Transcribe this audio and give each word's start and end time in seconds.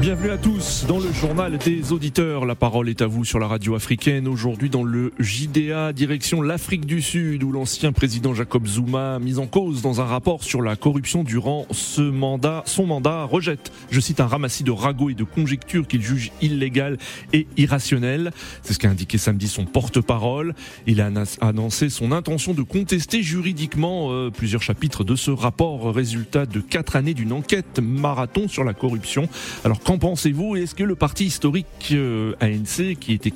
Bienvenue 0.00 0.30
à 0.30 0.38
tous 0.38 0.86
dans 0.88 0.98
le 0.98 1.12
journal 1.12 1.58
des 1.58 1.92
auditeurs. 1.92 2.46
La 2.46 2.54
parole 2.54 2.88
est 2.88 3.02
à 3.02 3.06
vous 3.06 3.26
sur 3.26 3.38
la 3.38 3.46
radio 3.46 3.74
africaine. 3.74 4.28
Aujourd'hui 4.28 4.70
dans 4.70 4.82
le 4.82 5.12
JDA, 5.18 5.92
direction 5.92 6.40
l'Afrique 6.40 6.86
du 6.86 7.02
Sud, 7.02 7.44
où 7.44 7.52
l'ancien 7.52 7.92
président 7.92 8.32
Jacob 8.32 8.66
Zuma, 8.66 9.18
mis 9.18 9.36
en 9.36 9.46
cause 9.46 9.82
dans 9.82 10.00
un 10.00 10.06
rapport 10.06 10.42
sur 10.42 10.62
la 10.62 10.74
corruption 10.74 11.22
durant 11.22 11.66
ce 11.70 12.00
mandat, 12.00 12.62
son 12.64 12.86
mandat, 12.86 13.24
rejette, 13.24 13.72
je 13.90 14.00
cite, 14.00 14.20
un 14.20 14.26
ramassis 14.26 14.64
de 14.64 14.70
ragots 14.70 15.10
et 15.10 15.14
de 15.14 15.22
conjectures 15.22 15.86
qu'il 15.86 16.00
juge 16.00 16.32
illégales 16.40 16.96
et 17.34 17.46
irrationnelles. 17.58 18.32
C'est 18.62 18.72
ce 18.72 18.78
qu'a 18.78 18.88
indiqué 18.88 19.18
samedi 19.18 19.48
son 19.48 19.66
porte-parole. 19.66 20.54
Il 20.86 21.02
a 21.02 21.10
annoncé 21.42 21.90
son 21.90 22.12
intention 22.12 22.54
de 22.54 22.62
contester 22.62 23.22
juridiquement 23.22 24.12
euh, 24.12 24.30
plusieurs 24.30 24.62
chapitres 24.62 25.04
de 25.04 25.14
ce 25.14 25.30
rapport, 25.30 25.94
résultat 25.94 26.46
de 26.46 26.60
quatre 26.60 26.96
années 26.96 27.12
d'une 27.12 27.34
enquête 27.34 27.80
marathon 27.80 28.48
sur 28.48 28.64
la 28.64 28.72
corruption. 28.72 29.28
Alors 29.62 29.78
Qu'en 29.90 29.98
pensez-vous 29.98 30.54
Est-ce 30.54 30.76
que 30.76 30.84
le 30.84 30.94
parti 30.94 31.24
historique 31.24 31.88
euh, 31.90 32.32
ANC, 32.38 32.96
qui 33.00 33.12
était, 33.12 33.32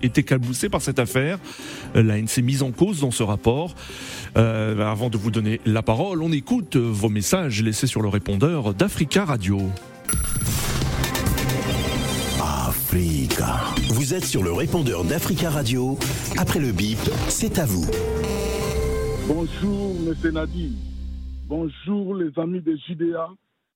était 0.00 0.22
caboussé 0.22 0.68
par 0.68 0.80
cette 0.80 1.00
affaire, 1.00 1.40
euh, 1.96 2.04
l'ANC 2.04 2.38
mise 2.38 2.62
en 2.62 2.70
cause 2.70 3.00
dans 3.00 3.10
ce 3.10 3.24
rapport 3.24 3.74
euh, 4.36 4.88
Avant 4.88 5.10
de 5.10 5.18
vous 5.18 5.32
donner 5.32 5.60
la 5.66 5.82
parole, 5.82 6.22
on 6.22 6.30
écoute 6.30 6.76
vos 6.76 7.08
messages 7.08 7.64
laissés 7.64 7.88
sur 7.88 8.00
le 8.00 8.06
répondeur 8.06 8.74
d'Africa 8.74 9.24
Radio. 9.24 9.58
Africa. 12.40 13.56
Vous 13.88 14.14
êtes 14.14 14.24
sur 14.24 14.44
le 14.44 14.52
répondeur 14.52 15.02
d'Africa 15.02 15.50
Radio. 15.50 15.98
Après 16.36 16.60
le 16.60 16.70
bip, 16.70 17.00
c'est 17.26 17.58
à 17.58 17.66
vous. 17.66 17.90
Bonjour, 19.26 19.96
M. 20.06 20.30
Nadi. 20.32 20.76
Bonjour, 21.48 22.14
les 22.14 22.30
amis 22.40 22.60
de 22.60 22.78
JDA. 22.86 23.30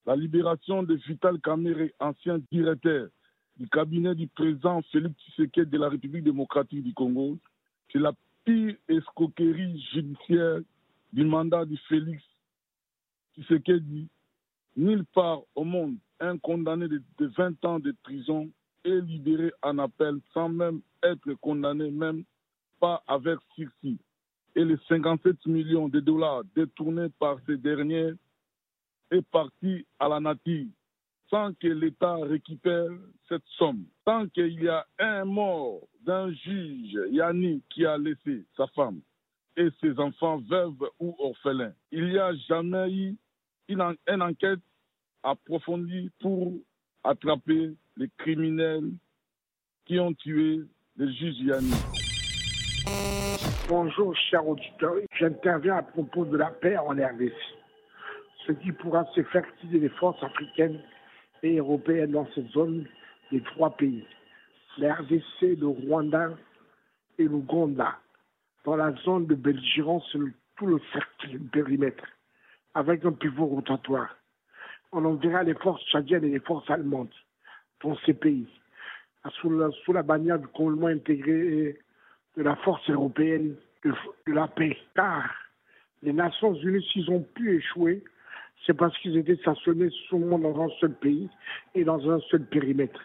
La 0.05 0.17
libération 0.17 0.83
de 0.83 0.95
Vital 0.95 1.41
Kamere, 1.41 1.91
ancien 2.01 2.41
directeur 2.51 3.09
du 3.57 3.69
cabinet 3.69 4.15
du 4.17 4.27
président 4.27 4.83
Félix 4.91 5.15
Tshisekedi 5.21 5.71
de 5.71 5.79
la 5.79 5.89
République 5.89 6.25
démocratique 6.25 6.83
du 6.83 6.93
Congo, 6.93 7.39
c'est 7.93 8.01
la 8.01 8.13
pire 8.45 8.75
escroquerie 8.89 9.81
judiciaire 9.93 10.59
du 11.13 11.25
mandat 11.25 11.65
de 11.65 11.77
Félix 11.89 12.21
Tshisekedi. 13.35 14.09
Nulle 14.77 15.05
part 15.15 15.43
au 15.55 15.63
monde, 15.63 15.97
un 16.19 16.37
condamné 16.39 16.89
de, 16.89 17.03
20 17.21 17.65
ans 17.65 17.79
de 17.79 17.95
prison 18.03 18.49
est 18.85 19.01
libéré 19.01 19.53
en 19.63 19.79
appel 19.79 20.17
sans 20.35 20.49
même 20.49 20.81
être 21.05 21.33
condamné, 21.35 21.91
même 21.91 22.25
pas 22.81 23.05
avec 23.07 23.39
sursis. 23.55 23.99
Et 24.57 24.65
les 24.65 24.79
57 24.89 25.47
millions 25.47 25.89
de 25.89 26.01
dollars 26.01 26.43
détournés 26.57 27.09
par 27.21 27.37
ces 27.47 27.57
derniers 27.57 28.13
est 29.13 29.23
parti 29.31 29.87
à 29.99 30.09
la 30.09 30.21
nature 30.21 30.67
sans 31.33 31.55
que 31.55 31.67
l'État 31.67 32.17
récupère 32.17 32.91
cette 33.29 33.47
somme. 33.57 33.85
Tant 34.05 34.27
qu'il 34.29 34.63
y 34.63 34.69
a 34.69 34.87
un 34.99 35.25
mort 35.25 35.81
d'un 36.05 36.31
juge, 36.33 36.99
Yannick, 37.11 37.65
qui 37.71 37.87
a 37.87 37.97
laissé 37.97 38.45
sa 38.55 38.67
femme 38.69 39.01
et 39.57 39.69
ses 39.81 39.99
enfants 39.99 40.43
veuves 40.49 40.91
ou 41.01 41.17
orphelins, 41.19 41.73
il 41.91 42.11
n'y 42.11 42.19
a 42.19 42.35
jamais 42.49 42.93
eu 42.93 43.17
une, 43.69 43.97
une 44.09 44.23
enquête 44.23 44.61
approfondie 45.23 46.11
pour 46.21 46.53
attraper 47.03 47.75
les 47.97 48.11
criminels 48.19 48.91
qui 49.87 49.99
ont 49.99 50.13
tué 50.13 50.61
le 50.97 51.11
juge 51.13 51.39
Yannick. 51.39 51.75
Bonjour, 53.69 54.15
cher 54.29 54.47
auditeur. 54.47 54.97
J'interviens 55.19 55.77
à 55.77 55.83
propos 55.83 56.27
de 56.27 56.37
la 56.37 56.51
paix 56.51 56.77
en 56.77 56.91
RDC 56.91 57.62
ce 58.47 58.53
qui 58.53 58.73
pourra 58.73 59.05
se 59.15 59.23
faire 59.25 59.45
utiliser 59.57 59.81
les 59.81 59.89
forces 59.89 60.23
africaines 60.23 60.81
et 61.43 61.59
européennes 61.59 62.13
dans 62.13 62.29
cette 62.35 62.49
zone 62.51 62.87
des 63.31 63.41
trois 63.41 63.77
pays, 63.77 64.05
la 64.79 64.95
RDC, 64.95 65.59
le 65.59 65.67
Rwanda 65.67 66.31
et 67.19 67.25
l'Ouganda, 67.25 67.99
dans 68.65 68.77
la 68.77 68.93
zone 69.05 69.27
de 69.27 69.35
belligérance 69.35 70.05
sur 70.07 70.21
tout 70.57 70.67
le 70.67 70.81
cercle, 70.93 71.33
le 71.33 71.39
périmètre, 71.51 72.05
avec 72.75 73.05
un 73.05 73.13
pivot 73.13 73.47
rotatoire. 73.47 74.17
On 74.93 75.05
enverra 75.05 75.43
les 75.43 75.55
forces 75.55 75.85
tchadiennes 75.87 76.25
et 76.25 76.31
les 76.31 76.41
forces 76.41 76.69
allemandes 76.71 77.15
dans 77.83 77.97
ces 78.07 78.15
pays, 78.15 78.47
sous 79.41 79.93
la, 79.93 80.03
bannière 80.03 80.39
du 80.39 80.47
commandement 80.49 80.89
intégré 80.89 81.79
de 82.37 82.43
la 82.43 82.57
force 82.57 82.89
européenne 82.91 83.57
de, 83.85 83.93
de 84.27 84.33
la 84.33 84.49
paix. 84.49 84.77
Car 84.95 85.31
les 86.03 86.13
Nations 86.13 86.55
Unies, 86.55 86.87
s'ils 86.93 87.11
ont 87.11 87.23
pu 87.23 87.57
échouer, 87.57 88.03
c'est 88.67 88.75
parce 88.75 88.97
qu'ils 88.99 89.17
étaient 89.17 89.37
stationnés 89.37 89.91
seulement 90.09 90.39
dans 90.39 90.61
un 90.63 90.69
seul 90.81 90.93
pays 90.93 91.29
et 91.75 91.85
dans 91.85 92.09
un 92.11 92.21
seul 92.31 92.45
périmètre. 92.45 93.01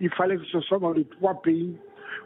Il 0.00 0.10
fallait 0.10 0.36
que 0.36 0.44
ce 0.44 0.60
soit 0.60 0.78
dans 0.78 0.92
les 0.92 1.04
trois 1.04 1.40
pays 1.42 1.76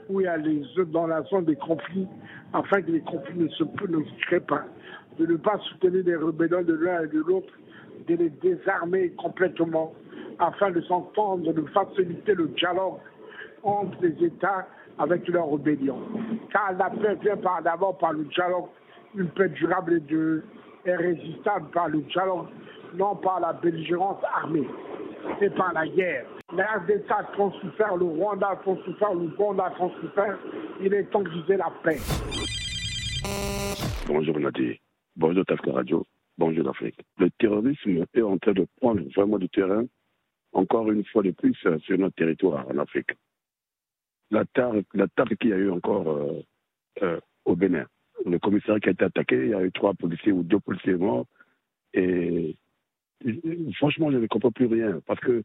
où 0.08 0.20
il 0.20 0.24
y 0.24 0.26
a 0.26 0.36
les 0.36 0.62
dans 0.86 1.06
la 1.06 1.22
zone 1.24 1.44
des 1.44 1.56
conflits, 1.56 2.06
afin 2.52 2.82
que 2.82 2.90
les 2.90 3.00
conflits 3.00 3.38
ne 3.38 3.48
se, 3.48 3.64
ne 3.64 3.98
créent 4.26 4.40
pas, 4.40 4.64
de 5.18 5.26
ne 5.26 5.36
pas 5.36 5.58
soutenir 5.58 6.04
les 6.04 6.16
rébellions 6.16 6.62
de 6.62 6.74
l'un 6.74 7.04
et 7.04 7.08
de 7.08 7.20
l'autre, 7.20 7.52
de 8.06 8.14
les 8.14 8.30
désarmer 8.30 9.10
complètement, 9.10 9.92
afin 10.38 10.70
de 10.70 10.80
s'entendre, 10.82 11.52
de 11.52 11.62
faciliter 11.68 12.34
le 12.34 12.48
dialogue 12.48 12.98
entre 13.62 13.98
les 14.02 14.24
États 14.24 14.66
avec 14.98 15.26
leurs 15.28 15.50
rébellions. 15.50 16.00
Car 16.52 16.72
la 16.78 16.90
paix 16.90 17.16
vient 17.22 17.36
d'abord 17.62 17.98
par 17.98 18.12
le 18.12 18.24
dialogue, 18.24 18.66
une 19.14 19.28
paix 19.28 19.48
durable 19.48 19.94
et, 19.94 20.00
de, 20.00 20.42
et 20.88 20.96
résistable 20.96 21.68
par 21.70 21.88
le 21.88 22.00
dialogue 22.00 22.46
non 22.94 23.16
par 23.16 23.40
la 23.40 23.52
belligérance 23.52 24.22
armée 24.34 24.66
et 25.40 25.50
par 25.50 25.72
la 25.74 25.86
guerre. 25.86 26.26
Les 26.56 26.62
RDC 26.62 27.38
ont 27.38 27.52
souffert, 27.52 27.96
le 27.96 28.06
Rwanda 28.06 28.48
a 28.48 28.64
souffert, 28.64 29.14
le 29.14 29.30
Rwanda 29.36 29.66
a 29.66 29.76
souffert. 30.00 30.38
Il 30.80 30.94
est 30.94 31.04
temps 31.04 31.22
de 31.22 31.54
la 31.54 31.70
paix. 31.82 31.98
Bonjour 34.06 34.40
Nadi, 34.40 34.80
bonjour 35.16 35.44
Tafka 35.44 35.72
Radio, 35.72 36.06
bonjour 36.38 36.64
l'Afrique. 36.64 36.98
Le 37.18 37.28
terrorisme 37.38 38.04
est 38.14 38.22
en 38.22 38.38
train 38.38 38.52
de 38.52 38.66
prendre 38.80 39.02
vraiment 39.14 39.38
du 39.38 39.48
terrain, 39.50 39.84
encore 40.52 40.90
une 40.90 41.04
fois 41.04 41.22
de 41.22 41.32
plus, 41.32 41.56
euh, 41.66 41.78
sur 41.80 41.98
notre 41.98 42.14
territoire 42.14 42.66
en 42.68 42.78
Afrique. 42.78 43.10
L'attaque 44.30 45.36
qu'il 45.38 45.50
y 45.50 45.52
a 45.52 45.56
eu 45.56 45.70
encore 45.70 46.08
euh, 46.08 46.42
euh, 47.02 47.20
au 47.44 47.54
Bénin, 47.54 47.86
le 48.26 48.38
commissariat 48.38 48.80
qui 48.80 48.88
a 48.88 48.92
été 48.92 49.04
attaqué, 49.04 49.36
il 49.36 49.50
y 49.50 49.54
a 49.54 49.62
eu 49.62 49.72
trois 49.72 49.94
policiers 49.94 50.32
ou 50.32 50.42
deux 50.42 50.60
policiers 50.60 50.94
morts, 50.94 51.26
et 51.94 52.56
franchement, 53.76 54.10
je 54.10 54.18
ne 54.18 54.26
comprends 54.26 54.52
plus 54.52 54.66
rien 54.66 55.00
parce 55.06 55.20
que 55.20 55.42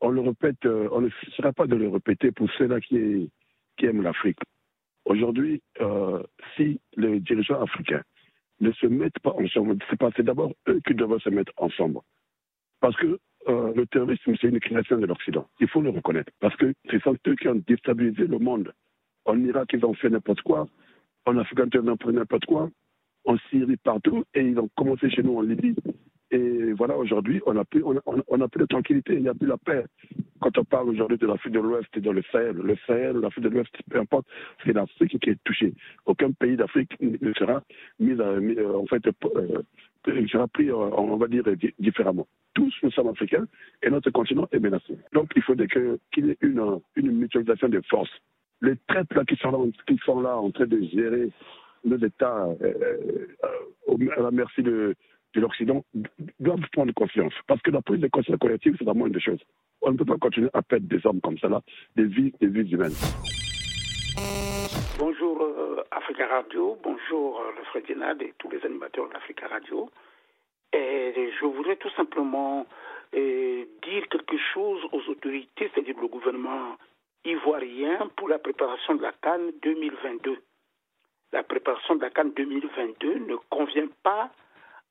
on 0.00 0.10
le 0.10 0.20
répète, 0.20 0.64
euh, 0.64 0.88
on 0.92 1.00
ne 1.00 1.08
sera 1.36 1.52
pas 1.52 1.66
de 1.66 1.74
le 1.74 1.88
répéter 1.88 2.30
pour 2.30 2.48
ceux-là 2.52 2.80
qui, 2.80 3.30
aiment 3.82 4.02
l'Afrique. 4.02 4.38
Aujourd'hui, 5.04 5.62
euh, 5.80 6.22
si 6.56 6.80
les 6.96 7.20
dirigeants 7.20 7.62
africains 7.62 8.02
ne 8.60 8.72
se 8.72 8.86
mettent 8.86 9.18
pas 9.20 9.32
ensemble, 9.32 9.76
c'est 10.16 10.22
d'abord 10.22 10.52
eux 10.68 10.80
qui 10.86 10.94
doivent 10.94 11.18
se 11.18 11.30
mettre 11.30 11.52
ensemble. 11.56 12.00
Parce 12.80 12.96
que 12.96 13.18
euh, 13.48 13.72
le 13.74 13.86
terrorisme, 13.86 14.34
c'est 14.40 14.48
une 14.48 14.60
création 14.60 14.98
de 14.98 15.06
l'Occident. 15.06 15.46
Il 15.60 15.68
faut 15.68 15.80
le 15.80 15.90
reconnaître. 15.90 16.32
Parce 16.40 16.56
que 16.56 16.72
ce 16.90 16.98
sont 17.00 17.16
eux 17.26 17.34
qui 17.36 17.48
ont 17.48 17.62
déstabilisé 17.66 18.26
le 18.26 18.38
monde. 18.38 18.72
En 19.24 19.38
Irak, 19.44 19.70
ils 19.72 19.84
ont 19.84 19.94
fait 19.94 20.08
n'importe 20.08 20.42
quoi. 20.42 20.66
En 21.26 21.36
ont 21.36 21.44
fait 21.44 22.12
n'importe 22.12 22.46
quoi. 22.46 22.70
En 23.24 23.36
Syrie, 23.50 23.76
partout. 23.76 24.24
Et 24.34 24.42
ils 24.42 24.58
ont 24.58 24.68
commencé 24.76 25.10
chez 25.10 25.22
nous 25.22 25.36
en 25.36 25.42
Libye. 25.42 25.74
Et 26.30 26.72
voilà, 26.72 26.96
aujourd'hui, 26.96 27.40
on 27.46 27.54
n'a 27.54 27.64
plus, 27.64 27.84
on, 27.84 28.00
on, 28.06 28.48
plus 28.48 28.60
de 28.60 28.66
tranquillité, 28.66 29.14
il 29.14 29.22
n'y 29.22 29.28
a 29.28 29.34
plus 29.34 29.46
la 29.46 29.56
paix. 29.56 29.84
Quand 30.40 30.58
on 30.58 30.64
parle 30.64 30.88
aujourd'hui 30.88 31.18
de 31.18 31.26
l'Afrique 31.26 31.52
de 31.52 31.60
l'Ouest 31.60 31.88
et 31.96 32.00
de 32.00 32.10
le 32.10 32.22
Sahel, 32.32 32.56
le 32.56 32.76
Sahel, 32.86 33.16
l'Afrique 33.16 33.44
de 33.44 33.48
l'Ouest, 33.48 33.70
peu 33.88 33.98
importe, 33.98 34.26
c'est 34.64 34.72
l'Afrique 34.72 35.18
qui 35.20 35.30
est 35.30 35.38
touchée. 35.44 35.72
Aucun 36.04 36.32
pays 36.32 36.56
d'Afrique 36.56 37.00
ne 37.00 37.32
sera 37.34 37.62
mis, 38.00 38.12
euh, 38.12 38.76
en 38.76 38.86
fait, 38.86 39.02
euh, 39.06 39.62
sera 40.28 40.48
pris, 40.48 40.68
euh, 40.68 40.74
on 40.74 41.16
va 41.16 41.28
dire, 41.28 41.44
différemment. 41.78 42.26
Tous 42.54 42.72
nous 42.82 42.90
sommes 42.90 43.08
africains 43.08 43.46
et 43.82 43.90
notre 43.90 44.10
continent 44.10 44.48
est 44.50 44.58
menacé. 44.58 44.98
Donc, 45.12 45.30
il 45.36 45.42
faudrait 45.42 45.68
qu'il 45.68 46.26
y 46.26 46.30
ait 46.30 46.38
une, 46.40 46.80
une 46.96 47.12
mutualisation 47.12 47.68
des 47.68 47.82
forces. 47.82 48.10
Les 48.62 48.74
traites 48.88 49.12
là 49.14 49.24
qui 49.24 49.36
sont 49.36 50.20
là, 50.20 50.36
en 50.36 50.50
train 50.50 50.66
de 50.66 50.80
gérer 50.82 51.28
nos 51.84 51.98
États 51.98 52.48
à 54.16 54.20
la 54.20 54.30
merci 54.30 54.62
de 54.62 54.94
de 55.36 55.40
l'Occident 55.40 55.84
doivent 56.40 56.68
prendre 56.72 56.92
confiance. 56.94 57.34
Parce 57.46 57.60
que 57.62 57.70
la 57.70 57.82
prise 57.82 58.00
de 58.00 58.08
conscience 58.08 58.38
collective, 58.38 58.74
c'est 58.78 58.84
vraiment 58.84 59.06
une 59.06 59.12
des 59.12 59.20
choses. 59.20 59.40
On 59.82 59.92
ne 59.92 59.96
peut 59.96 60.04
pas 60.04 60.16
continuer 60.16 60.48
à 60.54 60.62
perdre 60.62 60.88
des 60.88 61.06
hommes 61.06 61.20
comme 61.20 61.36
là, 61.42 61.60
des 61.94 62.04
vies, 62.04 62.32
des 62.40 62.48
vies 62.48 62.68
humaines. 62.72 62.96
Bonjour 64.98 65.42
euh, 65.42 65.84
Africa 65.90 66.26
Radio, 66.26 66.78
bonjour 66.82 67.40
euh, 67.40 67.52
le 67.58 67.64
Fredinade 67.64 68.22
et 68.22 68.32
tous 68.38 68.48
les 68.48 68.64
animateurs 68.64 69.08
d'Africa 69.10 69.46
Radio. 69.46 69.90
Et 70.72 71.30
je 71.38 71.44
voudrais 71.44 71.76
tout 71.76 71.90
simplement 71.90 72.66
euh, 73.14 73.64
dire 73.82 74.08
quelque 74.10 74.36
chose 74.54 74.80
aux 74.92 75.10
autorités, 75.10 75.70
c'est-à-dire 75.72 75.96
le 76.00 76.08
gouvernement 76.08 76.76
ivoirien, 77.26 78.08
pour 78.16 78.28
la 78.28 78.38
préparation 78.38 78.94
de 78.94 79.02
la 79.02 79.12
Cannes 79.12 79.52
2022. 79.62 80.38
la 81.32 81.42
préparation 81.42 81.96
de 81.96 82.02
la 82.02 82.10
Cannes 82.10 82.32
2022 82.34 83.18
ne 83.26 83.36
convient 83.50 83.88
pas 84.02 84.30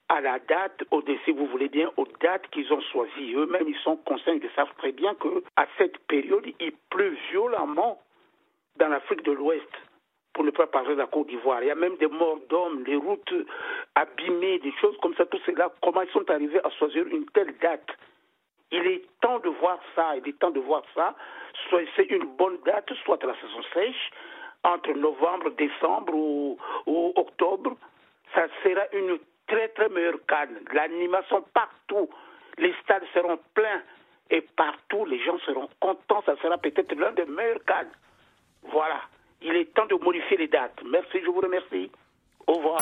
à 0.10 0.22
la 0.22 0.38
date, 0.40 0.84
au 0.92 1.02
si 1.24 1.32
vous 1.32 1.48
voulez 1.48 1.70
bien, 1.70 1.90
aux 1.98 2.08
dates 2.22 2.48
qu'ils 2.52 2.72
ont 2.72 2.82
choisies. 2.92 3.34
Eux-mêmes, 3.34 3.68
ils 3.68 3.80
sont 3.80 3.98
conscients, 3.98 4.34
ils 4.34 4.50
savent 4.56 4.74
très 4.78 4.92
bien 4.92 5.16
que 5.16 5.44
à 5.56 5.66
cette 5.78 5.98
période, 6.08 6.46
il 6.60 6.74
pleut 6.90 7.18
violemment 7.32 8.00
dans 8.78 8.90
l'Afrique 8.90 9.24
de 9.24 9.32
l'Ouest, 9.32 9.68
pour 10.34 10.44
ne 10.44 10.52
pas 10.52 10.68
parler 10.68 10.94
de 10.94 11.00
la 11.00 11.08
Côte 11.08 11.28
d'Ivoire. 11.28 11.64
Il 11.64 11.68
y 11.68 11.72
a 11.72 11.76
même 11.76 11.96
des 11.98 12.08
morts 12.08 12.40
d'hommes, 12.50 12.84
les 12.86 12.98
routes 12.98 13.34
abîmées, 13.96 14.60
des 14.60 14.74
choses 14.82 14.98
comme 15.02 15.16
ça, 15.16 15.26
tout 15.26 15.40
cela. 15.46 15.74
Comment 15.82 16.02
ils 16.02 16.12
sont 16.12 16.30
arrivés 16.30 16.60
à 16.64 16.70
choisir 16.72 17.08
une 17.08 17.26
telle 17.28 17.58
date? 17.58 17.90
Il 18.76 18.88
est 18.88 19.06
temps 19.22 19.40
de 19.40 19.50
voir 19.50 19.80
ça, 19.96 20.18
il 20.18 20.28
est 20.28 20.38
temps 20.38 20.52
de 20.52 20.60
voir 20.60 20.84
ça. 20.94 21.16
Soit 21.70 21.84
c'est 21.96 22.10
une 22.10 22.26
bonne 22.36 22.58
date, 22.66 22.92
soit 23.06 23.24
la 23.24 23.34
saison 23.36 23.64
sèche, 23.74 24.12
entre 24.64 24.92
novembre, 24.92 25.52
décembre 25.52 26.14
ou, 26.14 26.58
octobre. 27.16 27.78
Ça 28.34 28.48
sera 28.64 28.82
une 28.92 29.18
très 29.48 29.70
très 29.70 29.88
meilleure 29.88 30.20
canne. 30.28 30.60
L'animation 30.74 31.46
partout. 31.54 32.10
Les 32.58 32.74
stades 32.84 33.06
seront 33.14 33.40
pleins 33.54 33.82
et 34.30 34.42
partout 34.42 35.06
les 35.06 35.24
gens 35.24 35.38
seront 35.40 35.70
contents. 35.80 36.24
Ça 36.26 36.36
sera 36.42 36.58
peut-être 36.58 36.94
l'un 36.96 37.12
des 37.14 37.26
meilleurs 37.26 37.64
cannes. 37.66 37.92
Voilà. 38.64 39.02
Il 39.42 39.56
est 39.56 39.74
temps 39.74 39.86
de 39.86 39.96
modifier 39.96 40.38
les 40.38 40.48
dates. 40.48 40.82
Merci, 40.86 41.22
je 41.22 41.28
vous 41.30 41.42
remercie. 41.42 41.92
Au 42.48 42.54
revoir. 42.54 42.82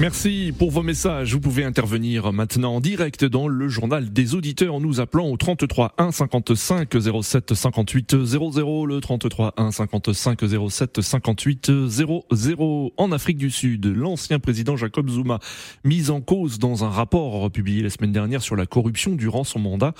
Merci 0.00 0.54
pour 0.58 0.70
vos 0.70 0.82
messages. 0.82 1.34
Vous 1.34 1.40
pouvez 1.40 1.62
intervenir 1.62 2.32
maintenant 2.32 2.76
en 2.76 2.80
direct 2.80 3.26
dans 3.26 3.48
le 3.48 3.68
journal 3.68 4.10
des 4.10 4.34
auditeurs 4.34 4.76
en 4.76 4.80
nous 4.80 4.98
appelant 4.98 5.28
au 5.28 5.36
33 5.36 5.92
1 5.98 6.10
55 6.10 6.88
07 7.22 7.52
58 7.52 8.24
00 8.24 8.86
le 8.86 8.98
33 8.98 9.52
1 9.58 9.70
55 9.70 10.40
07 10.70 11.02
58 11.02 11.70
00 11.86 12.92
en 12.96 13.12
Afrique 13.12 13.36
du 13.36 13.50
Sud. 13.50 13.84
L'ancien 13.94 14.38
président 14.38 14.74
Jacob 14.74 15.10
Zuma 15.10 15.38
mis 15.84 16.08
en 16.08 16.22
cause 16.22 16.58
dans 16.58 16.82
un 16.82 16.88
rapport 16.88 17.50
publié 17.50 17.82
la 17.82 17.90
semaine 17.90 18.12
dernière 18.12 18.40
sur 18.40 18.56
la 18.56 18.64
corruption 18.64 19.14
durant 19.14 19.44
son 19.44 19.58
mandat 19.58 19.92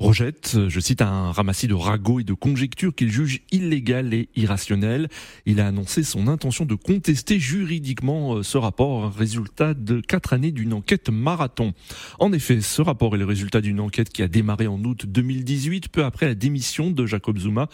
rejette, 0.00 0.58
je 0.66 0.80
cite 0.80 1.00
un 1.00 1.30
ramassis 1.30 1.68
de 1.68 1.74
ragots 1.74 2.18
et 2.18 2.24
de 2.24 2.34
conjectures 2.34 2.92
qu'il 2.92 3.12
juge 3.12 3.42
illégal 3.52 4.14
et 4.14 4.28
irrationnel. 4.34 5.08
Il 5.46 5.60
a 5.60 5.68
annoncé 5.68 6.02
son 6.02 6.26
intention 6.26 6.64
de 6.64 6.74
contester 6.74 7.38
juridiquement 7.38 8.42
ce 8.42 8.58
rapport 8.58 9.14
résultat 9.14 9.43
de 9.58 10.00
quatre 10.00 10.32
années 10.32 10.52
d'une 10.52 10.72
enquête 10.72 11.08
marathon. 11.08 11.72
En 12.18 12.32
effet, 12.32 12.60
ce 12.60 12.82
rapport 12.82 13.14
est 13.14 13.18
le 13.18 13.24
résultat 13.24 13.60
d'une 13.60 13.80
enquête 13.80 14.10
qui 14.10 14.22
a 14.22 14.28
démarré 14.28 14.66
en 14.66 14.82
août 14.84 15.06
2018, 15.06 15.88
peu 15.88 16.04
après 16.04 16.26
la 16.26 16.34
démission 16.34 16.90
de 16.90 17.06
Jacob 17.06 17.38
Zuma. 17.38 17.68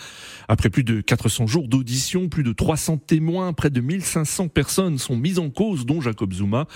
Après 0.49 0.71
plus 0.71 0.85
de 0.85 1.01
400 1.01 1.47
jours 1.47 1.69
d'audition, 1.69 2.29
plus 2.29 2.43
de 2.43 2.53
300 2.53 2.99
témoins, 2.99 3.53
près 3.53 3.71
de 3.71 3.81
1500 3.81 4.49
personnes 4.49 4.99
sont 4.99 5.17
mises 5.17 5.39
en 5.39 5.51
cause, 5.51 5.87
dont 5.87 6.01
Jacob 6.01 6.33
Zuma, 6.33 6.67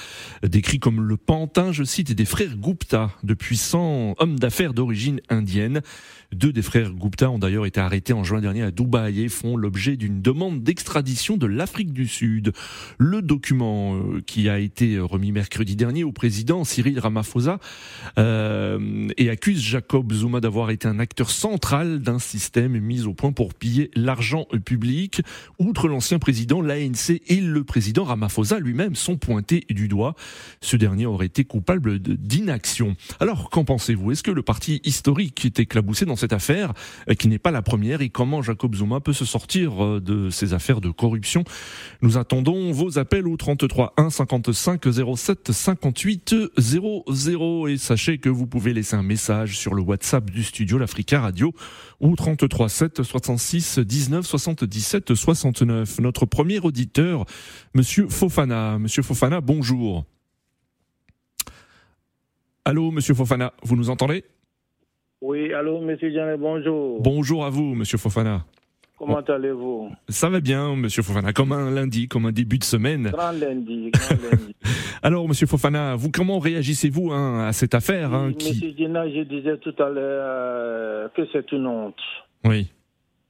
décrit 0.42 0.78
comme 0.78 1.00
le 1.00 1.16
pantin, 1.16 1.72
je 1.72 1.84
cite, 1.84 2.12
des 2.12 2.24
frères 2.24 2.56
Gupta, 2.56 3.10
de 3.22 3.34
puissants 3.34 4.14
hommes 4.18 4.38
d'affaires 4.38 4.74
d'origine 4.74 5.20
indienne. 5.28 5.82
Deux 6.32 6.52
des 6.52 6.62
frères 6.62 6.92
Gupta 6.92 7.30
ont 7.30 7.38
d'ailleurs 7.38 7.66
été 7.66 7.80
arrêtés 7.80 8.12
en 8.12 8.24
juin 8.24 8.40
dernier 8.40 8.62
à 8.62 8.70
Dubaï 8.70 9.22
et 9.22 9.28
font 9.28 9.56
l'objet 9.56 9.96
d'une 9.96 10.20
demande 10.20 10.62
d'extradition 10.62 11.36
de 11.36 11.46
l'Afrique 11.46 11.92
du 11.92 12.08
Sud. 12.08 12.52
Le 12.98 13.22
document 13.22 13.96
euh, 13.96 14.20
qui 14.26 14.48
a 14.48 14.58
été 14.58 14.83
remis 15.00 15.32
mercredi 15.32 15.76
dernier 15.76 16.04
au 16.04 16.12
président 16.12 16.64
Cyril 16.64 16.98
Ramaphosa 16.98 17.58
euh, 18.18 19.08
et 19.16 19.30
accuse 19.30 19.60
Jacob 19.60 20.12
Zuma 20.12 20.40
d'avoir 20.40 20.70
été 20.70 20.86
un 20.88 20.98
acteur 20.98 21.30
central 21.30 22.00
d'un 22.00 22.18
système 22.18 22.78
mis 22.78 23.06
au 23.06 23.14
point 23.14 23.32
pour 23.32 23.54
piller 23.54 23.90
l'argent 23.94 24.46
public. 24.64 25.22
Outre 25.58 25.88
l'ancien 25.88 26.18
président, 26.18 26.60
l'ANC 26.60 27.20
et 27.26 27.40
le 27.40 27.64
président 27.64 28.04
Ramaphosa 28.04 28.58
lui-même 28.58 28.94
sont 28.94 29.16
pointés 29.16 29.64
du 29.70 29.88
doigt. 29.88 30.14
Ce 30.60 30.76
dernier 30.76 31.06
aurait 31.06 31.26
été 31.26 31.44
coupable 31.44 31.98
d'inaction. 31.98 32.96
Alors, 33.20 33.50
qu'en 33.50 33.64
pensez-vous? 33.64 34.12
Est-ce 34.12 34.22
que 34.22 34.30
le 34.30 34.42
parti 34.42 34.80
historique 34.84 35.44
est 35.44 35.58
éclaboussé 35.60 36.04
dans 36.04 36.16
cette 36.16 36.32
affaire, 36.32 36.72
euh, 37.08 37.14
qui 37.14 37.28
n'est 37.28 37.38
pas 37.38 37.50
la 37.50 37.62
première, 37.62 38.00
et 38.02 38.08
comment 38.08 38.42
Jacob 38.42 38.74
Zuma 38.74 39.00
peut 39.00 39.12
se 39.12 39.24
sortir 39.24 39.84
euh, 39.84 40.00
de 40.00 40.30
ces 40.30 40.54
affaires 40.54 40.80
de 40.80 40.90
corruption? 40.90 41.44
Nous 42.02 42.18
attendons 42.18 42.72
vos 42.72 42.98
appels 42.98 43.26
au 43.26 43.36
33 43.36 43.94
1 43.96 44.10
55 44.10 44.73
07 44.82 45.52
58 45.52 46.34
00 46.56 47.68
et 47.68 47.76
sachez 47.76 48.18
que 48.18 48.28
vous 48.28 48.46
pouvez 48.46 48.72
laisser 48.72 48.96
un 48.96 49.02
message 49.02 49.58
sur 49.58 49.74
le 49.74 49.82
WhatsApp 49.82 50.30
du 50.30 50.42
studio 50.42 50.78
l'Africa 50.78 51.20
Radio 51.20 51.52
ou 52.00 52.14
33 52.16 52.68
7 52.68 53.02
66 53.02 53.78
19 53.78 54.26
77 54.26 55.14
69. 55.14 56.00
Notre 56.00 56.26
premier 56.26 56.60
auditeur, 56.60 57.24
Monsieur 57.74 58.08
Fofana. 58.08 58.78
Monsieur 58.78 59.02
Fofana, 59.02 59.40
bonjour. 59.40 60.04
Allô, 62.64 62.90
Monsieur 62.90 63.14
Fofana, 63.14 63.52
vous 63.62 63.76
nous 63.76 63.90
entendez? 63.90 64.24
Oui, 65.26 65.54
allô, 65.54 65.80
monsieur 65.80 66.12
Janet, 66.12 66.38
bonjour. 66.38 67.00
Bonjour 67.00 67.46
à 67.46 67.50
vous, 67.50 67.74
monsieur 67.74 67.96
Fofana. 67.96 68.44
Comment 68.96 69.20
allez-vous? 69.20 69.90
Ça 70.08 70.28
va 70.28 70.40
bien, 70.40 70.76
monsieur 70.76 71.02
Fofana, 71.02 71.32
comme 71.32 71.52
un 71.52 71.70
lundi, 71.70 72.06
comme 72.06 72.26
un 72.26 72.32
début 72.32 72.58
de 72.58 72.64
semaine. 72.64 73.10
Grand 73.10 73.32
lundi, 73.32 73.90
grand 73.92 74.22
lundi. 74.22 74.54
Alors, 75.02 75.26
monsieur 75.28 75.46
Fofana, 75.46 75.96
vous, 75.96 76.10
comment 76.10 76.38
réagissez-vous 76.38 77.12
hein, 77.12 77.46
à 77.46 77.52
cette 77.52 77.74
affaire 77.74 78.14
hein, 78.14 78.32
Monsieur 78.34 78.72
Dina, 78.72 79.08
je 79.08 79.22
disais 79.22 79.58
tout 79.58 79.74
à 79.78 79.88
l'heure 79.88 80.24
euh, 80.26 81.08
que 81.08 81.22
c'est 81.32 81.50
une 81.52 81.66
honte. 81.66 82.00
Oui. 82.44 82.68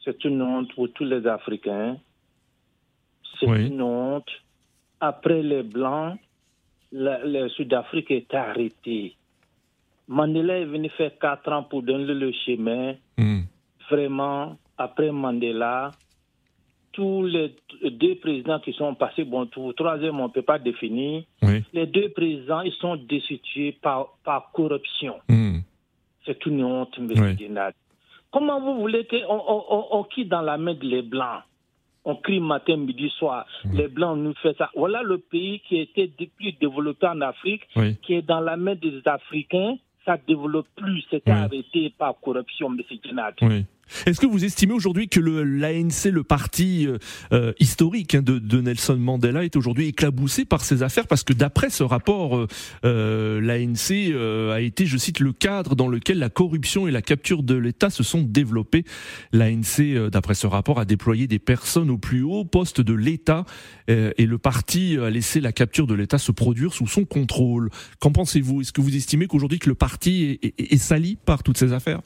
C'est 0.04 0.22
une 0.24 0.42
honte 0.42 0.72
pour 0.74 0.92
tous 0.92 1.04
les 1.04 1.26
Africains. 1.26 1.96
C'est 3.40 3.46
une 3.46 3.80
honte. 3.80 4.28
Après 5.00 5.42
les 5.42 5.62
Blancs, 5.62 6.18
le 6.92 7.48
Sud-Afrique 7.48 8.10
est 8.10 8.32
arrêté. 8.34 9.16
Mandela 10.08 10.58
est 10.58 10.66
venu 10.66 10.90
faire 10.90 11.18
quatre 11.18 11.50
ans 11.50 11.62
pour 11.62 11.82
donner 11.82 12.12
le 12.12 12.32
chemin. 12.44 12.94
Hmm. 13.16 13.42
Vraiment, 13.90 14.56
après 14.78 15.10
Mandela, 15.10 15.92
tous 16.92 17.24
les 17.24 17.54
deux 17.82 18.14
présidents 18.16 18.60
qui 18.60 18.72
sont 18.72 18.94
passés, 18.94 19.24
bon, 19.24 19.46
tout, 19.46 19.72
troisième, 19.72 20.20
on 20.20 20.28
ne 20.28 20.32
peut 20.32 20.42
pas 20.42 20.58
définir. 20.58 21.24
Les 21.72 21.86
deux 21.86 22.10
présidents, 22.10 22.60
ils 22.60 22.72
sont 22.74 22.96
destitués 22.96 23.72
par, 23.72 24.16
par 24.24 24.50
corruption. 24.52 25.16
Hmm. 25.28 25.58
C'est 26.24 26.46
une 26.46 26.64
honte, 26.64 26.96
M. 26.98 27.10
oui. 27.16 27.48
Comment 28.32 28.60
vous 28.60 28.80
voulez 28.80 29.06
qu'on 29.06 29.16
on, 29.28 29.86
on, 29.90 30.04
quitte 30.04 30.28
dans 30.28 30.40
la 30.42 30.56
main 30.56 30.74
des 30.74 31.02
Blancs? 31.02 31.42
On 32.04 32.16
crie 32.16 32.40
matin, 32.40 32.76
midi, 32.76 33.10
soir. 33.18 33.46
Les 33.72 33.88
Blancs 33.88 34.18
nous 34.18 34.34
font 34.34 34.54
ça. 34.58 34.70
Voilà 34.74 35.02
le 35.02 35.18
pays 35.18 35.60
qui 35.60 35.78
était 35.78 36.10
le 36.18 36.26
plus 36.26 36.52
développé 36.52 37.06
en 37.06 37.20
Afrique, 37.20 37.62
qui 38.02 38.14
est 38.14 38.22
dans 38.22 38.40
la 38.40 38.56
main 38.56 38.74
des 38.74 39.00
Africains 39.04 39.76
ça 40.04 40.12
ne 40.16 40.34
développe 40.34 40.68
plus, 40.76 41.04
c'est 41.10 41.26
arrêté 41.28 41.92
par 41.96 42.14
corruption, 42.20 42.68
M. 42.68 42.82
Djenad. 43.02 43.34
Oui. 43.42 43.64
Est-ce 44.06 44.20
que 44.20 44.26
vous 44.26 44.44
estimez 44.44 44.72
aujourd'hui 44.72 45.08
que 45.08 45.20
l'ANC, 45.20 46.12
le 46.12 46.22
parti 46.22 46.86
euh, 46.86 46.98
euh, 47.32 47.52
historique 47.58 48.14
hein, 48.14 48.22
de, 48.22 48.60
Nelson 48.60 48.96
Mandela, 48.96 49.44
est 49.44 49.56
aujourd'hui 49.56 49.88
éclaboussé 49.88 50.44
par 50.44 50.64
ces 50.64 50.82
affaires? 50.82 51.06
Parce 51.06 51.22
que 51.22 51.32
d'après 51.32 51.70
ce 51.70 51.82
rapport, 51.82 52.46
euh, 52.84 53.40
l'ANC 53.40 54.54
a 54.54 54.60
été, 54.60 54.86
je 54.86 54.96
cite, 54.96 55.20
le 55.20 55.32
cadre 55.32 55.74
dans 55.74 55.88
lequel 55.88 56.18
la 56.18 56.30
corruption 56.30 56.88
et 56.88 56.90
la 56.90 57.02
capture 57.02 57.42
de 57.42 57.54
l'État 57.54 57.90
se 57.90 58.02
sont 58.02 58.22
développées. 58.22 58.84
L'ANC, 59.32 60.10
d'après 60.10 60.34
ce 60.34 60.46
rapport, 60.46 60.78
a 60.78 60.84
déployé 60.84 61.26
des 61.26 61.38
personnes 61.38 61.90
au 61.90 61.98
plus 61.98 62.22
haut 62.22 62.44
poste 62.44 62.80
de 62.80 62.94
l'État 62.94 63.44
et 63.88 64.26
le 64.26 64.38
parti 64.38 64.96
a 64.98 65.10
laissé 65.10 65.40
la 65.40 65.52
capture 65.52 65.86
de 65.86 65.94
l'État 65.94 66.18
se 66.18 66.32
produire 66.32 66.72
sous 66.72 66.86
son 66.86 67.04
contrôle. 67.04 67.70
Qu'en 68.00 68.12
pensez-vous? 68.12 68.60
Est-ce 68.60 68.72
que 68.72 68.80
vous 68.80 68.96
estimez 68.96 69.26
qu'aujourd'hui 69.26 69.58
que 69.58 69.68
le 69.68 69.74
parti 69.74 70.38
est, 70.42 70.54
est 70.58 70.78
sali 70.78 71.16
par 71.24 71.42
toutes 71.42 71.58
ces 71.58 71.72
affaires? 71.72 72.00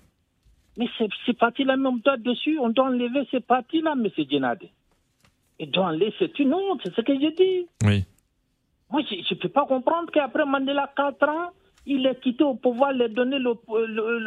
Mais 0.78 0.86
ces 1.26 1.32
partis-là, 1.32 1.74
on 1.76 1.96
doit 1.96 2.16
dessus, 2.16 2.56
on 2.60 2.68
doit 2.68 2.86
enlever 2.86 3.26
ces 3.32 3.40
partis-là, 3.40 3.94
M. 3.96 4.08
Djenad. 4.30 4.60
Et 5.58 5.66
doit 5.66 5.86
enlever, 5.86 6.14
c'est 6.20 6.38
une 6.38 6.54
honte, 6.54 6.80
c'est 6.84 6.94
ce 6.94 7.00
que 7.00 7.14
je 7.14 7.34
dis. 7.34 7.66
Oui. 7.84 8.04
Moi, 8.88 9.02
je 9.10 9.34
ne 9.34 9.38
peux 9.40 9.48
pas 9.48 9.66
comprendre 9.66 10.10
qu'après 10.12 10.46
Mandela, 10.46 10.88
4 10.96 11.28
ans, 11.28 11.50
il 11.84 12.06
est 12.06 12.20
quitté 12.20 12.44
au 12.44 12.54
pouvoir, 12.54 12.92
lui 12.92 13.08
donner 13.08 13.40
le, 13.40 13.54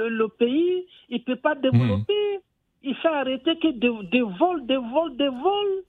le, 0.10 0.28
pays, 0.28 0.86
il 1.10 1.20
ne 1.20 1.24
peut 1.24 1.38
pas 1.38 1.56
développer. 1.56 2.38
Hmm. 2.38 2.42
Il 2.84 2.96
fait 2.96 3.08
arrêter 3.08 3.58
que 3.58 3.72
des, 3.72 4.22
vols, 4.22 4.66
des 4.66 4.76
vols, 4.76 5.16
des 5.16 5.30
vols. 5.30 5.84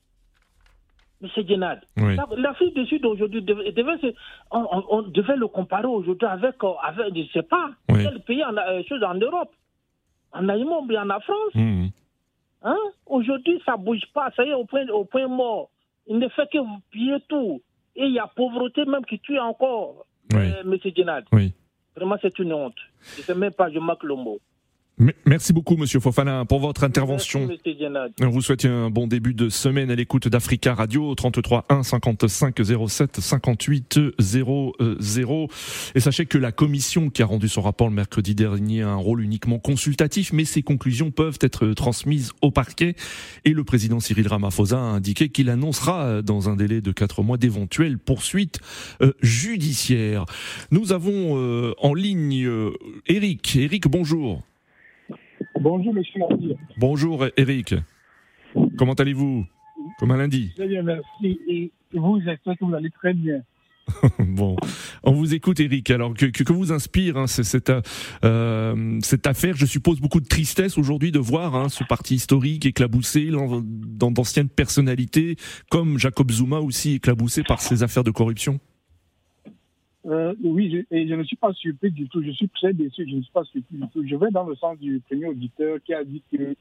M. 1.22 1.28
Djenad, 1.46 1.80
oui. 1.98 2.16
l'Afrique 2.36 2.74
du 2.74 2.84
Sud 2.86 3.06
aujourd'hui, 3.06 3.42
devait, 3.42 4.14
on, 4.50 4.84
on, 4.90 5.02
devait 5.02 5.36
le 5.36 5.46
comparer 5.46 5.86
aujourd'hui 5.86 6.26
avec, 6.26 6.56
avec, 6.82 7.14
je 7.14 7.20
ne 7.20 7.26
sais 7.28 7.42
pas, 7.42 7.70
quel 7.88 8.20
pays 8.22 8.44
en, 8.44 8.56
euh, 8.56 8.82
chose 8.88 9.04
en 9.04 9.14
Europe 9.14 9.52
en 10.32 10.48
Allemagne 10.48 10.86
ou 10.88 10.96
en 10.96 11.20
France. 11.20 11.54
Mmh. 11.54 11.86
Hein? 12.62 12.78
Aujourd'hui, 13.06 13.60
ça 13.66 13.76
ne 13.76 13.84
bouge 13.84 14.02
pas. 14.14 14.30
Ça 14.36 14.44
y 14.44 14.48
est, 14.50 14.54
au 14.54 14.64
point, 14.64 14.86
au 14.88 15.04
point 15.04 15.26
mort. 15.28 15.70
Il 16.06 16.18
ne 16.18 16.28
fait 16.28 16.48
que 16.50 16.58
vous 16.58 16.80
piller 16.90 17.18
tout. 17.28 17.60
Et 17.96 18.04
il 18.04 18.12
y 18.12 18.18
a 18.18 18.26
pauvreté 18.26 18.84
même 18.86 19.04
qui 19.04 19.18
tue 19.20 19.38
encore, 19.38 20.06
oui. 20.32 20.38
euh, 20.50 20.62
M. 20.62 20.76
Djenad. 20.96 21.24
Oui. 21.32 21.52
Vraiment, 21.94 22.16
c'est 22.22 22.38
une 22.38 22.52
honte. 22.54 22.76
Je 23.00 23.20
ne 23.20 23.24
sais 23.24 23.34
même 23.34 23.52
pas, 23.52 23.70
je 23.70 23.78
marque 23.78 24.02
le 24.04 24.14
mot. 24.14 24.38
Merci 25.26 25.52
beaucoup, 25.52 25.76
Monsieur 25.76 26.00
Fofana, 26.00 26.44
pour 26.44 26.60
votre 26.60 26.84
intervention. 26.84 27.48
On 28.20 28.28
vous 28.28 28.40
souhaite 28.40 28.64
un 28.64 28.90
bon 28.90 29.06
début 29.06 29.34
de 29.34 29.48
semaine 29.48 29.90
à 29.90 29.94
l'écoute 29.94 30.28
d'Africa 30.28 30.74
Radio, 30.74 31.14
33 31.14 31.66
1 31.68 31.82
55 31.82 32.60
07 32.88 33.20
58 33.20 34.00
00. 34.18 35.48
Et 35.94 36.00
sachez 36.00 36.26
que 36.26 36.38
la 36.38 36.52
commission 36.52 37.10
qui 37.10 37.22
a 37.22 37.26
rendu 37.26 37.48
son 37.48 37.62
rapport 37.62 37.88
le 37.88 37.94
mercredi 37.94 38.34
dernier 38.34 38.82
a 38.82 38.90
un 38.90 38.96
rôle 38.96 39.22
uniquement 39.22 39.58
consultatif, 39.58 40.32
mais 40.32 40.44
ses 40.44 40.62
conclusions 40.62 41.10
peuvent 41.10 41.38
être 41.40 41.72
transmises 41.72 42.32
au 42.40 42.50
parquet. 42.50 42.94
Et 43.44 43.50
le 43.50 43.64
président 43.64 43.98
Cyril 43.98 44.28
Ramaphosa 44.28 44.78
a 44.78 44.80
indiqué 44.80 45.30
qu'il 45.30 45.50
annoncera 45.50 46.22
dans 46.22 46.48
un 46.48 46.56
délai 46.56 46.80
de 46.80 46.92
quatre 46.92 47.22
mois 47.22 47.38
d'éventuelles 47.38 47.98
poursuites 47.98 48.60
euh, 49.00 49.12
judiciaires. 49.22 50.26
Nous 50.70 50.92
avons 50.92 51.36
euh, 51.36 51.74
en 51.78 51.94
ligne 51.94 52.46
euh, 52.46 52.72
Eric. 53.06 53.56
Eric, 53.56 53.88
bonjour. 53.88 54.42
Bonjour, 55.62 55.94
monsieur. 55.94 56.22
Bonjour, 56.76 57.24
Eric. 57.36 57.76
Comment 58.76 58.94
allez-vous? 58.94 59.46
Comme 60.00 60.10
un 60.10 60.16
lundi. 60.16 60.50
Très 60.56 60.66
bien, 60.66 60.82
merci. 60.82 61.38
Et 61.48 61.70
vous, 61.92 62.20
j'espère 62.20 62.58
que 62.58 62.64
vous 62.64 62.74
allez 62.74 62.90
très 62.90 63.14
bien. 63.14 63.42
bon, 64.18 64.56
on 65.04 65.12
vous 65.12 65.34
écoute, 65.34 65.60
Eric. 65.60 65.88
Alors, 65.92 66.14
que, 66.14 66.26
que, 66.26 66.52
vous 66.52 66.72
inspire 66.72 67.16
hein, 67.16 67.28
cette, 67.28 67.72
euh, 68.24 68.98
cette 69.02 69.26
affaire? 69.28 69.54
Je 69.56 69.66
suppose 69.66 70.00
beaucoup 70.00 70.20
de 70.20 70.26
tristesse 70.26 70.78
aujourd'hui 70.78 71.12
de 71.12 71.20
voir 71.20 71.54
hein, 71.54 71.68
ce 71.68 71.84
parti 71.84 72.16
historique 72.16 72.66
éclaboussé 72.66 73.30
dans 73.30 74.10
d'anciennes 74.10 74.48
personnalités, 74.48 75.36
comme 75.70 75.96
Jacob 75.96 76.32
Zuma 76.32 76.58
aussi 76.58 76.94
éclaboussé 76.94 77.44
par 77.44 77.60
ces 77.60 77.84
affaires 77.84 78.04
de 78.04 78.10
corruption. 78.10 78.58
Euh, 80.06 80.34
oui, 80.42 80.70
je, 80.70 80.96
et 80.96 81.06
je 81.06 81.14
ne 81.14 81.22
suis 81.22 81.36
pas 81.36 81.52
surpris 81.52 81.90
du 81.90 82.08
tout. 82.08 82.22
Je 82.22 82.30
suis 82.30 82.48
très 82.48 82.72
déçu. 82.72 83.06
Je 83.08 83.16
ne 83.16 83.22
suis 83.22 83.32
pas 83.32 83.44
surpris 83.44 83.76
du 83.76 83.88
tout. 83.88 84.06
Je 84.06 84.16
vais 84.16 84.30
dans 84.30 84.44
le 84.44 84.54
sens 84.56 84.78
du 84.78 85.00
premier 85.08 85.26
auditeur 85.26 85.78
qui 85.84 85.94
a 85.94 86.04
dit 86.04 86.22
que 86.32 86.56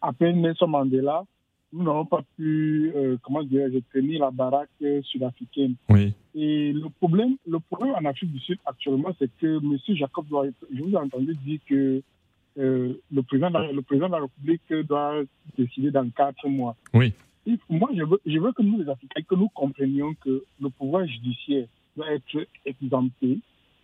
après 0.00 0.32
Nelson 0.32 0.66
Mandela, 0.66 1.24
nous 1.72 1.84
n'avons 1.84 2.04
pas 2.04 2.22
pu, 2.36 2.92
euh, 2.94 3.16
comment 3.22 3.42
dire, 3.42 3.68
tenir 3.92 4.20
la 4.20 4.30
baraque 4.30 4.68
sud-africaine. 5.04 5.74
Oui. 5.88 6.12
Et 6.34 6.72
le 6.72 6.88
problème, 6.90 7.36
le 7.46 7.60
problème 7.60 7.94
en 7.94 8.04
Afrique 8.04 8.32
du 8.32 8.40
Sud 8.40 8.58
actuellement, 8.66 9.14
c'est 9.18 9.30
que 9.38 9.56
M. 9.56 9.78
Jacob 9.96 10.26
doit, 10.28 10.46
je 10.70 10.82
vous 10.82 10.90
ai 10.90 10.96
entendu 10.96 11.34
dire 11.36 11.60
que 11.66 12.02
euh, 12.58 12.92
le 13.10 13.22
président, 13.22 13.48
le 13.48 13.80
président 13.80 14.08
de 14.08 14.12
la 14.12 14.20
République 14.20 14.86
doit 14.86 15.22
décider 15.56 15.90
dans 15.90 16.08
quatre 16.10 16.46
mois. 16.46 16.76
Oui. 16.92 17.14
moi, 17.70 17.88
je 17.96 18.02
veux, 18.02 18.20
je 18.26 18.38
veux 18.38 18.52
que 18.52 18.62
nous, 18.62 18.82
les 18.82 18.88
Africains, 18.90 19.22
que 19.22 19.34
nous 19.34 19.48
comprenions 19.48 20.12
que 20.14 20.44
le 20.60 20.68
pouvoir 20.68 21.06
judiciaire 21.06 21.66
doit 21.96 22.10
être 22.12 22.46
exempté 22.64 23.38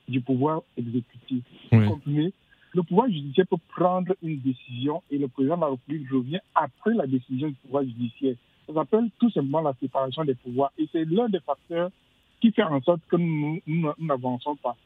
du 0.09 0.21
pouvoir 0.21 0.63
exécutif. 0.77 1.45
Oui. 1.73 2.33
Le 2.75 2.83
pouvoir 2.83 3.09
judiciaire 3.09 3.47
peut 3.47 3.57
prendre 3.75 4.15
une 4.23 4.41
décision 4.41 5.03
et 5.11 5.19
le 5.19 5.29
président 5.29 5.57
de 5.57 5.61
la 5.63 5.69
République 5.69 6.11
revient 6.11 6.41
après 6.55 6.95
la 6.95 7.07
décision 7.07 7.49
du 7.49 7.55
pouvoir 7.55 7.85
judiciaire. 7.85 8.37
Ça 8.67 8.75
s'appelle 8.75 9.09
tout 9.19 9.31
simplement 9.31 9.63
la 9.63 9.75
séparation 9.81 10.25
des 10.25 10.35
pouvoirs 10.35 10.73
et 10.79 10.87
c'est 10.93 11.05
l'un 11.07 11.29
des 11.29 11.41
facteurs 11.41 11.91
qui 12.41 12.53
fait 12.53 12.63
en 12.63 12.81
sorte 12.83 13.01
que 13.09 13.17
nous 13.17 13.61
n'avançons 13.99 14.57
pas. 14.57 14.77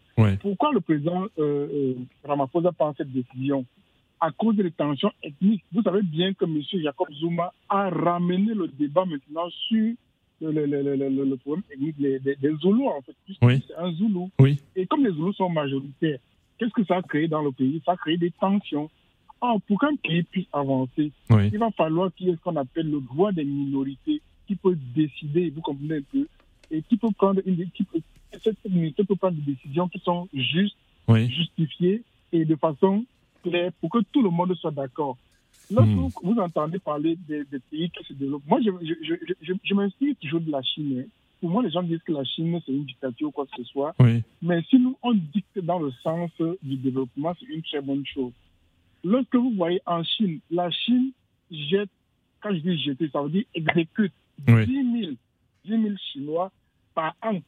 Pourquoi 0.40 0.72
le 0.72 0.80
président 0.80 1.24
euh, 1.38 1.38
euh, 1.38 1.94
Ramaphosa 2.24 2.72
prend 2.72 2.94
cette 2.96 3.12
décision? 3.12 3.64
À 4.20 4.30
cause 4.30 4.54
des 4.54 4.70
tensions 4.70 5.10
ethniques. 5.22 5.64
Vous 5.72 5.82
savez 5.82 6.02
bien 6.02 6.32
que 6.32 6.44
M. 6.44 6.62
Jacob 6.80 7.08
Zuma 7.12 7.52
a 7.68 7.90
ramené 7.90 8.54
le 8.54 8.68
débat 8.68 9.04
maintenant 9.04 9.48
sur 9.68 9.94
le, 10.50 10.66
le, 10.66 11.24
le, 11.24 11.36
problème 11.36 11.62
des, 11.78 12.18
des, 12.18 12.54
Zoulous, 12.60 12.88
en 12.88 13.00
fait. 13.02 13.14
Oui. 13.42 13.62
C'est 13.66 13.76
un 13.76 13.92
Zoulou. 13.92 14.30
Oui. 14.40 14.60
Et 14.74 14.86
comme 14.86 15.04
les 15.04 15.12
Zoulous 15.12 15.32
sont 15.34 15.48
majoritaires, 15.48 16.18
qu'est-ce 16.58 16.72
que 16.72 16.84
ça 16.84 16.96
a 16.96 17.02
créé 17.02 17.28
dans 17.28 17.42
le 17.42 17.52
pays? 17.52 17.80
Ça 17.86 17.92
a 17.92 17.96
créé 17.96 18.16
des 18.16 18.30
tensions. 18.32 18.90
Or, 19.40 19.60
pour 19.62 19.80
qu'un 19.80 19.96
pays 19.96 20.22
puisse 20.22 20.46
avancer, 20.52 21.10
il 21.30 21.58
va 21.58 21.70
falloir 21.72 22.12
qu'il 22.14 22.28
y 22.28 22.30
ait 22.30 22.36
ce 22.36 22.40
qu'on 22.40 22.56
appelle 22.56 22.90
le 22.90 23.00
droit 23.00 23.32
des 23.32 23.44
minorités 23.44 24.20
qui 24.46 24.54
peut 24.54 24.76
décider, 24.94 25.50
vous 25.50 25.60
comprenez 25.60 25.96
un 25.96 26.02
peu, 26.12 26.26
et 26.70 26.82
qui 26.82 26.96
peut 26.96 27.10
prendre 27.16 27.40
une 27.44 27.68
qui 27.70 27.82
peut, 27.84 28.00
cette 28.42 28.64
minorité 28.64 29.04
peut 29.04 29.16
prendre 29.16 29.36
des 29.36 29.52
décisions 29.52 29.88
qui 29.88 29.98
sont 29.98 30.28
justes, 30.32 30.76
justifiées 31.08 32.02
et 32.32 32.44
de 32.44 32.54
façon 32.56 33.04
claire 33.42 33.72
pour 33.80 33.90
que 33.90 33.98
tout 34.12 34.22
le 34.22 34.30
monde 34.30 34.54
soit 34.54 34.70
d'accord. 34.70 35.16
Lorsque 35.72 35.90
hmm. 35.90 36.08
vous 36.22 36.38
entendez 36.38 36.78
parler 36.78 37.16
des, 37.28 37.44
pays 37.70 37.90
qui 37.90 38.04
se 38.04 38.12
développent, 38.12 38.46
moi, 38.46 38.60
je, 38.60 38.70
je, 38.82 39.14
je, 39.40 39.52
je 39.62 39.74
m'inspire 39.74 40.14
toujours 40.20 40.40
de 40.40 40.50
la 40.50 40.62
Chine. 40.62 41.00
Hein. 41.00 41.08
Pour 41.40 41.50
moi, 41.50 41.62
les 41.62 41.70
gens 41.70 41.82
disent 41.82 42.02
que 42.06 42.12
la 42.12 42.24
Chine, 42.24 42.60
c'est 42.64 42.72
une 42.72 42.84
dictature 42.84 43.28
ou 43.28 43.30
quoi 43.32 43.46
que 43.46 43.56
ce 43.56 43.64
soit. 43.64 43.94
Mais 44.40 44.62
si 44.70 44.78
nous, 44.78 44.96
on 45.02 45.12
dicte 45.12 45.58
dans 45.58 45.80
le 45.80 45.90
sens 46.02 46.30
du 46.62 46.76
développement, 46.76 47.34
c'est 47.38 47.46
une 47.46 47.62
très 47.62 47.80
bonne 47.80 48.06
chose. 48.06 48.32
Lorsque 49.02 49.34
vous 49.34 49.52
voyez 49.56 49.80
en 49.86 50.04
Chine, 50.04 50.38
la 50.50 50.70
Chine 50.70 51.10
jette, 51.50 51.90
quand 52.40 52.54
je 52.54 52.60
dis 52.60 52.80
jeter, 52.82 53.08
ça 53.12 53.22
veut 53.22 53.30
dire 53.30 53.44
exécute 53.54 54.12
10, 54.38 54.52
000, 54.54 55.12
10 55.64 55.70
000 55.70 55.82
Chinois 56.12 56.52
par 56.94 57.14
an. 57.22 57.40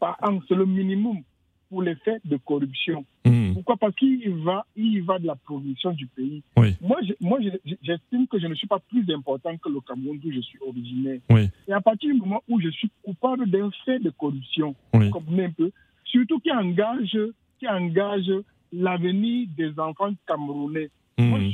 Par 0.00 0.16
an, 0.22 0.40
c'est 0.48 0.54
le 0.54 0.66
minimum 0.66 1.22
pour 1.68 1.82
les 1.82 1.94
faits 1.96 2.20
de 2.24 2.36
corruption. 2.36 3.04
Hmm. 3.24 3.54
Pourquoi? 3.54 3.76
Parce 3.76 3.94
qu'il 3.96 4.30
va, 4.44 4.64
il 4.76 5.02
va 5.02 5.18
de 5.18 5.26
la 5.26 5.34
production 5.34 5.92
du 5.92 6.06
pays. 6.06 6.42
Moi, 6.80 6.98
moi 7.20 7.38
j'estime 7.82 8.26
que 8.28 8.38
je 8.38 8.46
ne 8.46 8.54
suis 8.54 8.66
pas 8.66 8.78
plus 8.78 9.08
important 9.12 9.56
que 9.56 9.68
le 9.68 9.80
Cameroun 9.80 10.18
d'où 10.18 10.32
je 10.32 10.40
suis 10.40 10.58
originaire. 10.66 11.20
Et 11.68 11.72
à 11.72 11.80
partir 11.80 12.12
du 12.12 12.20
moment 12.20 12.42
où 12.48 12.60
je 12.60 12.68
suis 12.68 12.90
coupable 13.02 13.48
d'un 13.50 13.70
fait 13.84 13.98
de 13.98 14.10
corruption, 14.10 14.74
comme 14.92 15.40
un 15.40 15.50
peu, 15.50 15.70
surtout 16.04 16.38
qui 16.40 16.52
engage, 16.52 17.18
qui 17.58 17.68
engage 17.68 18.30
l'avenir 18.72 19.48
des 19.56 19.78
enfants 19.78 20.12
camerounais, 20.26 20.90
hmm. 21.18 21.50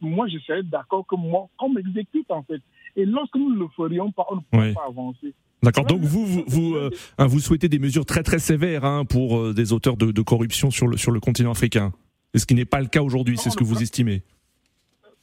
moi, 0.00 0.28
je, 0.28 0.38
serais 0.38 0.62
d'accord 0.62 1.06
que 1.06 1.16
moi, 1.16 1.48
qu'on 1.56 1.70
m'exécute 1.70 2.30
en 2.30 2.42
fait. 2.42 2.60
Et 2.96 3.04
lorsque 3.04 3.36
nous 3.36 3.54
ne 3.54 3.58
le 3.58 3.68
ferions 3.76 4.10
pas, 4.12 4.26
on 4.30 4.36
ne 4.36 4.40
pourrait 4.40 4.72
pas 4.72 4.86
avancer. 4.88 5.34
D'accord. 5.62 5.86
Donc 5.86 6.00
vous 6.00 6.26
vous 6.26 6.44
vous, 6.46 6.74
euh, 6.74 6.90
hein, 7.18 7.26
vous, 7.26 7.38
souhaitez 7.38 7.68
des 7.68 7.78
mesures 7.78 8.04
très 8.04 8.22
très 8.22 8.40
sévères 8.40 8.84
hein, 8.84 9.04
pour 9.04 9.38
euh, 9.38 9.54
des 9.54 9.72
auteurs 9.72 9.96
de, 9.96 10.10
de, 10.10 10.22
corruption 10.22 10.70
sur 10.70 10.88
le 10.88 10.96
sur 10.96 11.12
le 11.12 11.20
continent 11.20 11.52
africain. 11.52 11.92
Ce 12.34 12.46
qui 12.46 12.54
n'est 12.54 12.64
pas 12.64 12.80
le 12.80 12.86
cas 12.86 13.02
aujourd'hui, 13.02 13.38
c'est 13.38 13.50
ce 13.50 13.56
que 13.56 13.64
vous 13.64 13.82
estimez. 13.82 14.22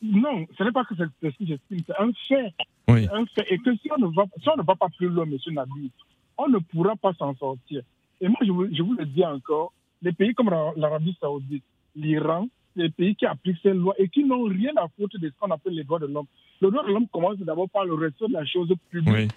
Non, 0.02 0.46
ce 0.58 0.64
n'est 0.64 0.72
pas 0.72 0.86
que 0.86 0.96
c'est 0.96 1.04
ce 1.04 1.28
que 1.28 1.46
j'estime, 1.46 1.80
c'est 1.86 2.00
un 2.00 2.12
fait. 2.28 2.54
Oui. 2.88 3.08
Un 3.12 3.26
fait. 3.26 3.46
Et 3.50 3.58
que 3.58 3.76
si 3.76 3.90
on 3.92 4.00
ne 4.00 4.16
va, 4.16 4.26
si 4.42 4.48
on 4.48 4.56
ne 4.56 4.64
va 4.64 4.76
pas 4.76 4.88
plus 4.98 5.10
loin, 5.10 5.26
Monsieur 5.26 5.52
Nabi, 5.52 5.92
on 6.38 6.48
ne 6.48 6.60
pourra 6.60 6.96
pas 6.96 7.14
s'en 7.14 7.36
sortir. 7.36 7.82
Et 8.22 8.28
moi, 8.28 8.38
je 8.42 8.52
vous, 8.52 8.68
je 8.74 8.82
vous 8.82 8.94
le 8.94 9.06
dis 9.06 9.26
encore, 9.26 9.74
les 10.02 10.14
pays 10.14 10.34
comme 10.34 10.50
l'Arabie 10.78 11.18
Saoudite, 11.20 11.64
l'Iran, 11.96 12.48
les 12.80 12.90
pays 12.90 13.16
qui 13.16 13.26
appliquent 13.26 13.60
ces 13.62 13.74
lois 13.74 13.94
et 13.98 14.10
qui 14.10 14.24
n'ont 14.24 14.44
rien 14.44 14.72
à 14.78 14.88
foutre 14.98 15.20
de 15.20 15.28
ce 15.30 15.34
qu'on 15.40 15.52
appelle 15.52 15.74
les 15.74 15.84
droits 15.84 16.00
de 16.00 16.08
l'homme. 16.08 16.26
Le 16.62 16.72
droit 16.72 16.84
de 16.84 16.92
l'homme 16.92 17.08
commence 17.08 17.38
d'abord 17.38 17.70
par 17.70 17.86
le 17.86 17.94
respect 17.94 18.28
de 18.28 18.34
la 18.34 18.46
chose 18.46 18.74
publique. 18.90 19.14
Oui 19.14 19.28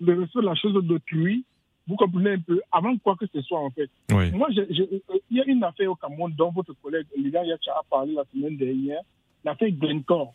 le 0.00 0.20
respect 0.20 0.40
de 0.40 0.46
la 0.46 0.54
chose 0.54 0.84
d'autrui, 0.84 1.44
vous 1.86 1.96
comprenez 1.96 2.32
un 2.32 2.40
peu, 2.40 2.60
avant 2.70 2.96
quoi 2.98 3.16
que 3.16 3.26
ce 3.32 3.40
soit 3.42 3.60
en 3.60 3.70
fait. 3.70 3.90
Moi, 4.10 4.48
il 4.50 5.00
y 5.30 5.40
a 5.40 5.44
une 5.46 5.64
affaire 5.64 5.90
au 5.90 5.94
Cameroun 5.94 6.32
dont 6.36 6.50
votre 6.50 6.74
collègue 6.82 7.06
Liga 7.16 7.44
Yacha 7.44 7.72
a 7.72 7.82
parlé 7.88 8.14
la 8.14 8.24
semaine 8.32 8.56
dernière, 8.56 9.00
l'affaire 9.44 9.70
Glencore, 9.70 10.34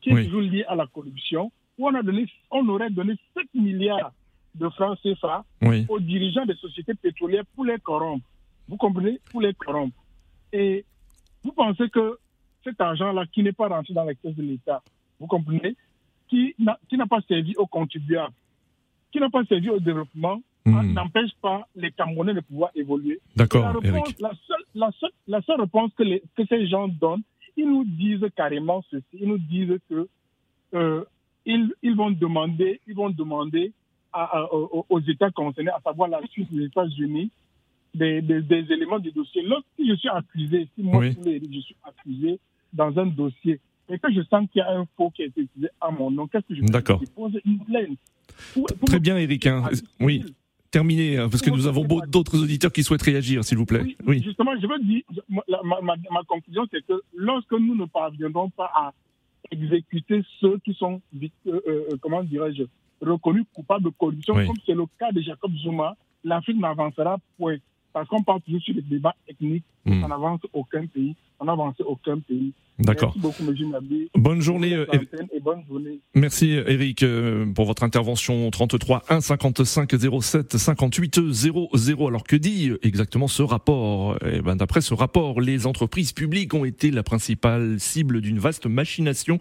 qui 0.00 0.10
est 0.10 0.24
toujours 0.24 0.40
liée 0.40 0.64
à 0.68 0.74
la 0.74 0.86
corruption, 0.86 1.52
où 1.78 1.88
on, 1.88 1.94
a 1.94 2.02
donné, 2.02 2.26
on 2.50 2.66
aurait 2.68 2.90
donné 2.90 3.14
7 3.36 3.46
milliards 3.54 4.12
de 4.54 4.68
francs 4.70 4.98
CFA 5.02 5.44
aux 5.88 6.00
dirigeants 6.00 6.46
des 6.46 6.54
sociétés 6.54 6.94
pétrolières 6.94 7.44
pour 7.54 7.66
les 7.66 7.78
corrompre. 7.78 8.26
Vous 8.68 8.76
comprenez? 8.76 9.20
Pour 9.30 9.42
les 9.42 9.52
corrompre. 9.52 9.96
Et 10.52 10.84
vous 11.46 11.52
pensez 11.52 11.88
que 11.88 12.18
cet 12.64 12.80
argent-là, 12.80 13.24
qui 13.32 13.42
n'est 13.42 13.52
pas 13.52 13.68
rentré 13.68 13.94
dans 13.94 14.04
la 14.04 14.14
caisse 14.14 14.34
de 14.34 14.42
l'État, 14.42 14.82
vous 15.20 15.26
comprenez 15.26 15.76
Qui 16.28 16.54
n'a 16.58 17.06
pas 17.06 17.20
servi 17.28 17.54
aux 17.56 17.66
contribuables 17.66 18.34
qui 19.16 19.20
n'a 19.20 19.30
pas 19.30 19.44
servi 19.44 19.70
au 19.70 19.80
développement 19.80 20.40
hmm. 20.66 20.92
n'empêche 20.92 21.30
pas 21.40 21.66
les 21.74 21.90
Camerounais 21.90 22.34
de 22.34 22.40
pouvoir 22.40 22.70
évoluer. 22.74 23.20
D'accord, 23.34 23.80
la, 23.82 24.02
la, 24.20 24.30
seule, 24.46 24.64
la, 24.74 24.90
seule, 24.92 25.10
la 25.26 25.40
seule 25.42 25.60
réponse 25.60 25.90
que, 25.96 26.02
les, 26.02 26.22
que 26.36 26.44
ces 26.46 26.66
gens 26.66 26.88
donnent, 26.88 27.22
ils 27.56 27.66
nous 27.66 27.84
disent 27.84 28.26
carrément 28.36 28.82
ceci. 28.90 29.04
Ils 29.14 29.28
nous 29.28 29.38
disent 29.38 29.78
que 29.88 30.06
euh, 30.74 31.04
ils, 31.46 31.72
ils, 31.82 31.96
vont 31.96 32.10
demander, 32.10 32.80
ils 32.86 32.94
vont 32.94 33.08
demander 33.08 33.72
à, 34.12 34.52
aux, 34.52 35.00
États 35.00 35.30
concernés, 35.30 35.70
à 35.70 35.80
savoir 35.82 36.08
la 36.08 36.20
Suisse, 36.28 36.48
les 36.50 36.66
États-Unis, 36.66 37.30
des, 37.96 38.22
des, 38.22 38.72
éléments 38.72 38.98
du 38.98 39.10
dossier. 39.10 39.42
Lorsque 39.42 39.66
je 39.78 39.94
suis 39.94 40.08
accusé, 40.08 40.68
si 40.74 40.82
moi 40.82 41.04
je 41.04 41.60
suis 41.60 41.76
accusé 41.82 42.38
dans 42.72 42.96
un 42.98 43.06
dossier 43.06 43.60
et 43.88 43.98
que 43.98 44.12
je 44.12 44.22
sens 44.22 44.48
qu'il 44.52 44.60
y 44.60 44.62
a 44.62 44.70
un 44.70 44.86
faux 44.96 45.10
qui 45.10 45.22
a 45.22 45.26
été 45.26 45.42
utilisé 45.42 45.68
à 45.80 45.90
mon 45.90 46.10
nom, 46.10 46.26
qu'est-ce 46.26 46.46
que 46.46 46.54
je 46.54 46.60
fais? 46.60 46.96
Je 47.00 47.10
pose 47.10 47.40
une 47.44 47.58
plainte. 47.60 47.98
Très 48.86 49.00
bien, 49.00 49.16
Eric. 49.16 49.46
Hein. 49.46 49.64
Oui. 50.00 50.24
Terminé, 50.70 51.16
hein, 51.16 51.28
parce 51.30 51.42
que 51.42 51.50
nous 51.50 51.66
avons 51.66 51.86
d'autres 52.08 52.42
auditeurs 52.42 52.72
qui 52.72 52.82
souhaitent 52.82 53.02
réagir, 53.02 53.44
s'il 53.44 53.56
vous 53.56 53.66
plaît. 53.66 53.96
Oui, 54.06 54.22
Justement, 54.22 54.52
je 54.60 54.66
veux 54.66 54.78
dire, 54.80 55.02
ma, 55.28 56.22
conclusion, 56.26 56.66
c'est 56.70 56.84
que 56.84 57.00
lorsque 57.14 57.52
nous 57.52 57.74
ne 57.74 57.86
parviendrons 57.86 58.50
pas 58.50 58.70
à 58.74 58.92
exécuter 59.50 60.22
ceux 60.40 60.58
qui 60.58 60.74
sont, 60.74 61.00
euh, 61.14 61.28
euh, 61.46 61.96
comment 62.00 62.22
dirais-je, 62.24 62.64
reconnus 63.00 63.44
coupables 63.54 63.84
de 63.84 63.90
corruption, 63.90 64.34
comme 64.34 64.56
c'est 64.66 64.74
le 64.74 64.84
cas 64.98 65.12
de 65.12 65.20
Jacob 65.20 65.52
Zuma, 65.56 65.96
l'Afrique 66.24 66.58
n'avancera 66.58 67.18
point. 67.38 67.56
Parce 67.96 68.08
qu'on 68.08 68.22
parle 68.22 68.42
toujours 68.42 68.60
sur 68.60 68.74
les 68.74 68.82
débats 68.82 69.16
ethniques 69.26 69.64
Hmm. 69.86 70.02
Ça 70.02 70.08
n'avance 70.08 70.40
aucun 70.52 70.86
pays. 70.86 71.14
On 71.38 71.44
n'avance 71.44 71.80
aucun 71.80 72.18
pays. 72.18 72.52
D'accord. 72.78 73.14
Merci 73.16 73.40
beaucoup, 73.40 73.50
M. 73.50 73.70
Nabi. 73.70 74.10
Bonne 74.14 74.42
journée. 74.42 74.74
Euh, 74.74 74.86
et 75.32 75.40
bonne 75.40 75.64
journée. 75.66 76.00
Merci, 76.14 76.50
Eric, 76.50 77.02
euh, 77.02 77.46
pour 77.46 77.64
votre 77.64 77.82
intervention. 77.82 78.50
33 78.50 79.04
1 79.08 79.20
55 79.22 79.94
07 80.20 80.56
58 80.58 81.32
00. 81.32 82.06
Alors, 82.06 82.24
que 82.24 82.36
dit 82.36 82.72
exactement 82.82 83.28
ce 83.28 83.42
rapport? 83.42 84.18
Eh 84.26 84.42
ben, 84.42 84.56
D'après 84.56 84.82
ce 84.82 84.92
rapport, 84.92 85.40
les 85.40 85.66
entreprises 85.66 86.12
publiques 86.12 86.52
ont 86.52 86.66
été 86.66 86.90
la 86.90 87.02
principale 87.02 87.80
cible 87.80 88.20
d'une 88.20 88.38
vaste 88.38 88.66
machination 88.66 89.38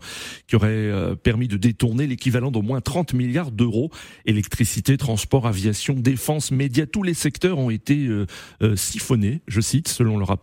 qui 0.48 0.56
aurait 0.56 0.70
euh, 0.70 1.16
permis 1.16 1.50
de 1.50 1.58
détourner 1.58 2.08
l'équivalent 2.08 2.52
d'au 2.52 2.62
moins 2.62 2.80
30 2.80 3.14
milliards 3.14 3.52
d'euros. 3.52 3.90
Électricité, 4.26 4.96
transport, 4.96 5.46
aviation, 5.46 5.94
défense, 5.94 6.52
médias, 6.52 6.86
tous 6.86 7.04
les 7.04 7.14
secteurs 7.14 7.58
ont 7.58 7.70
été 7.70 8.10
siphonnés, 8.76 9.42
je 9.48 9.60
cite, 9.60 9.88
selon 9.88 10.18
le 10.18 10.24
rapport. 10.24 10.35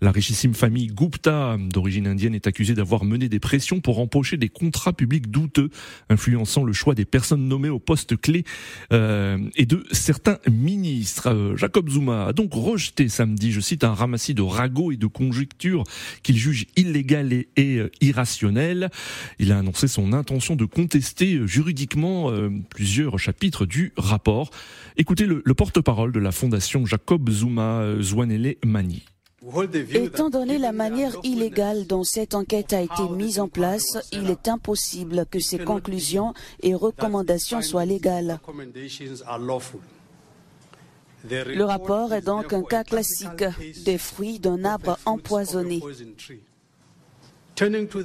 La 0.00 0.10
richissime 0.10 0.54
famille 0.54 0.88
Gupta, 0.88 1.56
d'origine 1.58 2.06
indienne, 2.06 2.34
est 2.34 2.46
accusée 2.46 2.74
d'avoir 2.74 3.04
mené 3.04 3.28
des 3.28 3.40
pressions 3.40 3.80
pour 3.80 3.98
empocher 3.98 4.36
des 4.36 4.48
contrats 4.48 4.92
publics 4.92 5.30
douteux, 5.30 5.70
influençant 6.08 6.64
le 6.64 6.72
choix 6.72 6.94
des 6.94 7.04
personnes 7.04 7.46
nommées 7.48 7.68
au 7.68 7.78
poste 7.78 8.16
clé 8.16 8.44
euh, 8.92 9.38
et 9.56 9.66
de 9.66 9.84
certains 9.92 10.38
ministres. 10.50 11.28
Euh, 11.28 11.56
Jacob 11.56 11.88
Zuma 11.88 12.26
a 12.26 12.32
donc 12.32 12.52
rejeté 12.52 13.08
samedi, 13.08 13.52
je 13.52 13.60
cite, 13.60 13.84
un 13.84 13.94
ramassis 13.94 14.34
de 14.34 14.42
ragots 14.42 14.92
et 14.92 14.96
de 14.96 15.06
conjectures 15.06 15.84
qu'il 16.22 16.36
juge 16.36 16.66
illégales 16.76 17.32
et, 17.32 17.48
et 17.56 17.76
euh, 17.76 17.90
irrationnelles. 18.00 18.90
Il 19.38 19.52
a 19.52 19.58
annoncé 19.58 19.88
son 19.88 20.12
intention 20.12 20.56
de 20.56 20.64
contester 20.64 21.40
juridiquement 21.46 22.30
plusieurs 22.68 23.18
chapitres 23.18 23.66
du 23.66 23.92
rapport. 23.96 24.50
Écoutez 24.96 25.26
le, 25.26 25.42
le 25.44 25.54
porte-parole 25.54 26.12
de 26.12 26.20
la 26.20 26.32
fondation 26.32 26.86
Jacob 26.86 27.28
Zuma, 27.30 27.84
Zwanele 28.00 28.56
Mani. 28.64 29.04
Étant 29.94 30.28
donné 30.28 30.58
la 30.58 30.72
manière 30.72 31.16
illégale 31.22 31.86
dont 31.86 32.04
cette 32.04 32.34
enquête 32.34 32.74
a 32.74 32.82
été 32.82 33.08
mise 33.08 33.40
en 33.40 33.48
place, 33.48 33.98
il 34.12 34.28
est 34.28 34.48
impossible 34.48 35.24
que 35.30 35.40
ces 35.40 35.58
conclusions 35.58 36.34
et 36.62 36.74
recommandations 36.74 37.62
soient 37.62 37.86
légales. 37.86 38.38
Le 41.24 41.62
rapport 41.62 42.12
est 42.12 42.20
donc 42.20 42.52
un 42.52 42.62
cas 42.62 42.84
classique 42.84 43.44
des 43.84 43.98
fruits 43.98 44.38
d'un 44.38 44.64
arbre 44.64 44.98
empoisonné. 45.06 45.80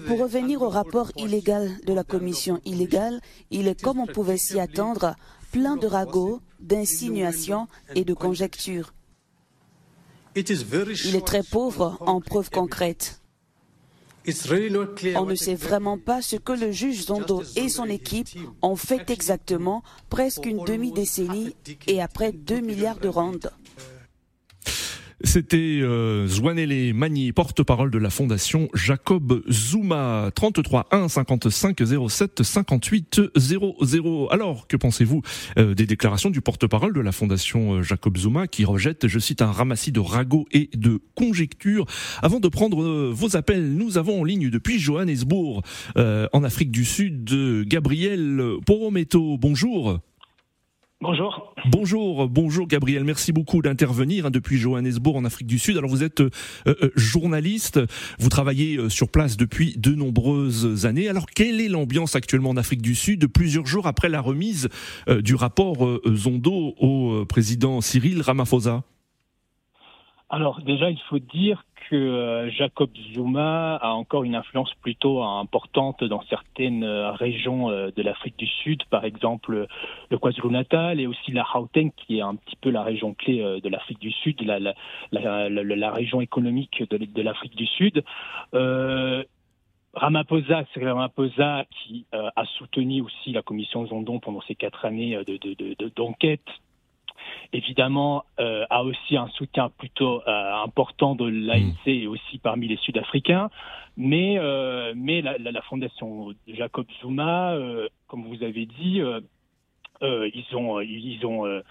Pour 0.08 0.20
revenir 0.20 0.62
au 0.62 0.70
rapport 0.70 1.12
illégal 1.18 1.72
de 1.86 1.94
la 1.94 2.04
commission 2.04 2.62
illégale, 2.66 3.22
il 3.52 3.68
est, 3.68 3.82
comme 3.82 4.00
on 4.00 4.08
pouvait 4.08 4.38
s'y 4.38 4.60
attendre, 4.60 5.16
plein 5.52 5.76
de 5.76 5.88
ragots, 5.88 6.42
d'insinuations 6.60 7.68
et 7.94 8.04
de 8.04 8.14
conjectures. 8.14 8.95
Il 10.36 11.16
est 11.16 11.26
très 11.26 11.44
pauvre 11.44 11.98
en 12.02 12.20
preuves 12.20 12.50
concrètes. 12.50 13.22
On 15.16 15.26
ne 15.26 15.36
sait 15.36 15.56
vraiment 15.56 15.98
pas 15.98 16.22
ce 16.22 16.36
que 16.36 16.52
le 16.52 16.72
juge 16.72 17.06
Zondo 17.06 17.44
et 17.56 17.70
son 17.70 17.86
équipe 17.86 18.28
ont 18.62 18.76
fait 18.76 19.10
exactement 19.12 19.84
presque 20.10 20.46
une 20.46 20.64
demi-décennie 20.64 21.56
et 21.88 22.02
après 22.02 22.32
2 22.32 22.60
milliards 22.60 23.00
de 23.00 23.08
rentes. 23.08 23.48
C'était 25.24 25.80
euh, 25.82 26.28
Zwanele 26.28 26.94
Magny, 26.94 27.32
porte-parole 27.32 27.90
de 27.90 27.98
la 27.98 28.10
fondation 28.10 28.68
Jacob 28.74 29.42
Zuma. 29.50 30.30
33 30.36 30.88
1 30.92 31.08
55 31.08 31.82
07 32.10 32.44
58 32.44 33.22
00. 33.36 34.28
Alors, 34.32 34.68
que 34.68 34.76
pensez-vous 34.76 35.22
euh, 35.58 35.74
des 35.74 35.86
déclarations 35.86 36.30
du 36.30 36.42
porte-parole 36.42 36.94
de 36.94 37.00
la 37.00 37.12
fondation 37.12 37.76
euh, 37.76 37.82
Jacob 37.82 38.18
Zuma 38.18 38.48
qui 38.48 38.66
rejette, 38.66 39.08
je 39.08 39.20
cite, 39.20 39.42
un 39.42 39.52
ramassis 39.52 39.92
de 39.92 40.02
ragots 40.02 40.46
et 40.52 40.70
de 40.76 41.00
conjectures 41.16 41.86
Avant 42.22 42.40
de 42.40 42.48
prendre 42.50 42.84
euh, 42.84 43.12
vos 43.14 43.38
appels, 43.38 43.74
nous 43.74 43.98
avons 43.98 44.22
en 44.22 44.24
ligne 44.24 44.50
depuis 44.50 44.80
Johannesburg, 44.80 45.62
en 45.96 46.44
Afrique 46.44 46.72
du 46.72 46.86
Sud, 46.86 47.66
Gabriel 47.68 48.42
Porometo. 48.66 49.38
Bonjour. 49.38 50.00
Bonjour. 51.02 51.54
Bonjour, 51.66 52.30
bonjour 52.30 52.68
Gabriel. 52.68 53.04
Merci 53.04 53.34
beaucoup 53.34 53.62
d'intervenir 53.62 54.28
hein, 54.28 54.32
depuis 54.32 54.58
Johannesburg 54.58 55.18
en 55.18 55.26
Afrique 55.26 55.46
du 55.46 55.60
Sud. 55.60 55.78
Alors 55.78 55.90
vous 55.90 56.04
êtes 56.04 56.22
euh, 56.22 56.30
euh, 56.68 56.90
journaliste, 56.96 57.82
vous 58.18 58.30
travaillez 58.30 58.78
euh, 58.78 58.88
sur 58.88 59.10
place 59.10 59.36
depuis 59.36 59.76
de 59.78 59.94
nombreuses 59.94 60.86
années. 60.86 61.10
Alors 61.10 61.26
quelle 61.26 61.60
est 61.60 61.68
l'ambiance 61.68 62.16
actuellement 62.16 62.52
en 62.52 62.58
Afrique 62.58 62.82
du 62.82 62.96
Sud 62.96 63.28
plusieurs 63.28 63.66
jours 63.66 63.88
après 63.88 64.08
la 64.08 64.22
remise 64.22 64.70
du 65.20 65.36
rapport 65.36 65.86
Zondo 66.08 66.76
au 66.80 67.26
président 67.26 67.82
Cyril 67.82 68.22
Ramaphosa? 68.22 68.84
Alors 70.30 70.62
déjà, 70.62 70.90
il 70.90 71.00
faut 71.02 71.20
dire 71.20 71.64
que 71.90 71.96
euh, 71.96 72.50
Jacob 72.50 72.90
Zuma 73.14 73.76
a 73.76 73.94
encore 73.94 74.24
une 74.24 74.34
influence 74.34 74.74
plutôt 74.82 75.22
importante 75.22 76.04
dans 76.04 76.24
certaines 76.24 76.84
euh, 76.84 77.12
régions 77.12 77.70
euh, 77.70 77.92
de 77.96 78.02
l'Afrique 78.02 78.38
du 78.38 78.48
Sud, 78.48 78.84
par 78.86 79.06
exemple 79.06 79.68
le 80.10 80.18
KwaZulu-Natal 80.18 81.00
et 81.00 81.06
aussi 81.06 81.32
la 81.32 81.46
Gauteng, 81.54 81.92
qui 81.96 82.18
est 82.18 82.22
un 82.22 82.36
petit 82.36 82.56
peu 82.56 82.72
la 82.72 82.82
région 82.82 83.14
clé 83.14 83.38
de 83.62 83.70
l'Afrique 83.70 84.00
du 84.00 84.12
Sud, 84.12 84.42
la, 84.42 84.60
la, 84.60 84.74
la, 85.12 85.50
la, 85.50 85.92
région 85.92 86.22
économique 86.22 86.84
de, 86.90 87.22
l'Afrique 87.22 87.56
du 87.56 87.68
Sud. 87.68 88.04
Euh, 88.56 89.24
Ramaphosa, 89.94 90.64
c'est 90.74 90.84
Ramaphosa 90.84 91.66
qui 91.70 92.06
a 92.12 92.46
soutenu 92.58 93.02
aussi 93.02 93.32
la 93.32 93.44
commission 93.44 93.86
Zondon 93.86 94.20
pendant 94.20 94.42
ces 94.42 94.56
quatre 94.56 94.86
années 94.86 95.18
d'enquête 95.96 96.42
de, 96.46 96.54
de, 96.56 96.65
évidemment, 97.54 98.24
euh, 98.40 98.66
a 98.70 98.84
aussi 98.84 99.18
un 99.18 99.28
soutien 99.30 99.70
plutôt 99.78 100.22
euh, 100.28 100.54
important 100.64 101.16
de 101.16 101.26
l'ANC 101.26 101.88
et 101.88 102.08
aussi 102.08 102.38
parmi 102.38 102.68
les 102.68 102.78
Sud-Africains. 102.78 103.50
Mais, 103.98 104.38
euh, 104.38 104.94
mais 104.96 105.22
la, 105.22 105.38
la, 105.38 105.52
la, 105.52 105.62
fondation 105.62 106.34
Jacob 106.48 106.86
Zuma, 107.02 107.58
comme 108.08 108.26
vous 108.26 108.44
avez 108.44 108.66
dit, 108.66 109.02
ils 110.02 110.56
ont, 110.56 110.82
ils 110.82 111.26
ont 111.26 111.62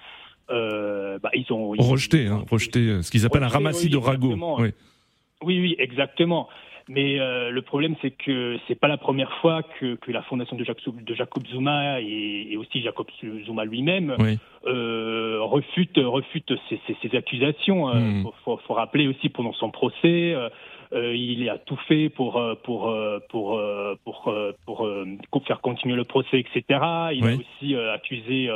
bah, 0.49 1.31
ils 1.35 1.53
ont 1.53 1.71
rejeté, 1.71 2.27
hein, 2.29 2.45
rejeté 2.51 3.03
ce 3.03 3.11
qu'ils 3.11 3.27
appellent 3.27 3.45
un 3.45 3.49
ramassis 3.49 3.91
de 3.91 3.99
ragots. 3.99 4.37
Oui. 4.59 4.71
oui, 5.43 5.61
oui, 5.61 5.77
exactement. 5.79 6.49
Mais 6.89 7.19
euh, 7.19 7.51
le 7.51 7.63
problème, 7.63 7.95
c'est 8.03 8.11
que 8.11 8.59
c'est 8.69 8.75
pas 8.75 8.89
la 8.89 8.99
première 8.99 9.33
fois 9.39 9.63
que, 9.63 9.95
que 9.95 10.13
la 10.13 10.23
fondation 10.23 10.55
de 10.57 10.65
Jacob, 10.65 11.03
de 11.03 11.15
Jacob 11.15 11.47
Zuma 11.47 12.01
et, 12.01 12.49
et, 12.51 12.57
aussi 12.59 12.83
Jacob 12.83 13.07
Zuma 13.47 13.65
lui-même 13.65 14.15
euh, 14.67 15.39
refute, 15.41 15.97
refute 15.97 16.53
ces, 16.69 16.79
ces, 16.87 16.97
ces 17.01 17.17
accusations. 17.17 17.91
Il 17.91 17.97
euh, 17.97 18.01
hmm. 18.01 18.27
faut, 18.45 18.59
faut, 18.59 18.75
rappeler 18.75 19.09
aussi 19.09 19.31
pendant 19.31 19.55
son 19.55 19.71
procès. 19.71 20.35
Euh, 20.35 20.49
euh 20.93 21.17
il 21.17 21.49
a 21.49 21.57
tout 21.57 21.79
fait 21.89 22.11
pour 22.11 22.41
pour 22.63 22.95
pour 23.31 23.61
pour 24.05 24.35
pour, 24.67 24.89
pour 25.31 25.45
faire 25.47 25.61
continuer 25.63 25.97
le 25.97 26.05
procès, 26.05 26.41
etc. 26.41 26.63
Il 27.13 27.27
a 27.27 27.35
aussi 27.35 27.75
accusé 27.75 28.51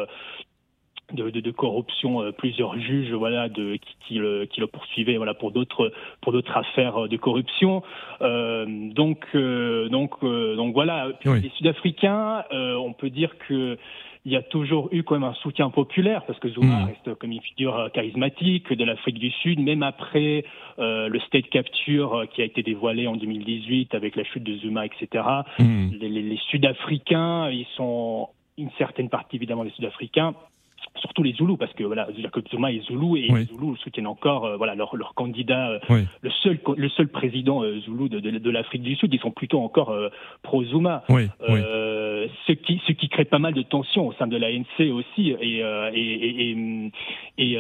de, 1.13 1.31
de, 1.31 1.41
de, 1.41 1.51
corruption 1.51 2.23
euh, 2.23 2.33
plusieurs 2.33 2.79
juges 2.79 3.13
voilà 3.13 3.49
de 3.49 3.77
qui, 3.77 3.97
qui, 4.07 4.15
le, 4.15 4.45
qui 4.47 4.61
le 4.61 4.67
poursuivaient 4.67 5.17
voilà 5.17 5.35
pour 5.35 5.53
d'autres 5.53 5.93
pour 6.21 6.33
d'autres 6.33 6.57
affaires 6.57 7.05
euh, 7.05 7.09
de 7.09 7.17
corruption 7.17 7.83
euh, 8.21 8.67
donc 8.93 9.25
euh, 9.35 9.89
donc 9.89 10.23
donc 10.23 10.75
voilà 10.75 11.09
les 11.25 11.51
Sud-Africains 11.57 12.45
on 12.51 12.93
peut 12.93 13.11
dire 13.11 13.37
que 13.49 13.79
il 14.25 14.33
y 14.33 14.37
a 14.37 14.43
toujours 14.43 14.89
eu 14.93 15.05
quand 15.05 15.15
même 15.15 15.25
un 15.25 15.35
soutien 15.35 15.71
populaire 15.71 16.25
parce 16.27 16.39
que 16.39 16.49
Zuma 16.51 16.81
mmh. 16.81 16.85
reste 16.85 17.15
comme 17.15 17.33
une 17.33 17.41
figure 17.41 17.89
charismatique 17.95 18.71
de 18.71 18.85
l'Afrique 18.85 19.19
du 19.19 19.31
Sud, 19.31 19.59
même 19.61 19.83
après 19.83 20.45
euh, 20.79 21.09
le 21.09 21.19
state 21.21 21.49
capture 21.49 22.27
qui 22.35 22.43
a 22.43 22.45
été 22.45 22.63
dévoilé 22.63 23.07
en 23.07 23.17
2018 23.17 23.95
avec 23.95 24.17
la 24.17 24.25
chute 24.25 24.43
de 24.43 24.55
Zuma, 24.57 24.85
etc. 24.85 25.25
Mmh. 25.59 25.89
Les, 25.99 26.09
les, 26.11 26.23
les 26.23 26.41
Sud-Africains, 26.51 27.49
ils 27.51 27.67
sont 27.77 28.29
une 28.59 28.71
certaine 28.77 29.09
partie 29.09 29.37
évidemment 29.37 29.65
des 29.65 29.71
Sud-Africains 29.71 30.35
surtout 30.99 31.23
les 31.23 31.33
Zoulous, 31.33 31.57
parce 31.57 31.73
que 31.73 31.85
voilà, 31.85 32.09
Jacob 32.19 32.45
Zuma 32.51 32.73
est 32.73 32.81
Zoulou 32.81 33.17
et 33.17 33.29
les 33.29 33.45
Zoulous 33.47 33.77
soutiennent 33.77 34.07
encore 34.07 34.45
euh, 34.45 34.57
voilà 34.57 34.75
leur, 34.75 34.95
leur 34.97 35.15
candidat, 35.15 35.71
euh, 35.71 36.03
le 36.21 36.31
seul 36.43 36.59
le 36.77 36.89
seul 36.91 37.09
président 37.09 37.63
euh, 37.63 37.81
Zoulou 37.81 38.09
de, 38.09 38.21
de, 38.21 38.31
de 38.39 38.51
l'Afrique 38.51 38.83
du 38.83 38.95
Sud, 38.97 39.13
ils 39.13 39.21
sont 39.21 39.31
plutôt 39.31 39.61
encore 39.61 39.95
pro 40.43 40.65
Zuma, 40.65 41.05
ce 41.09 42.53
qui 42.53 42.81
ce 42.87 42.93
qui 42.93 43.09
crée 43.09 43.25
pas 43.25 43.39
mal 43.39 43.55
de 43.55 43.63
tensions 43.63 44.07
au 44.09 44.13
sein 44.15 44.27
de 44.27 44.37
l'ANC 44.37 44.93
aussi 44.93 45.31
et 45.41 45.59
et, 45.59 46.51
et, 46.51 46.91
et, 47.39 47.59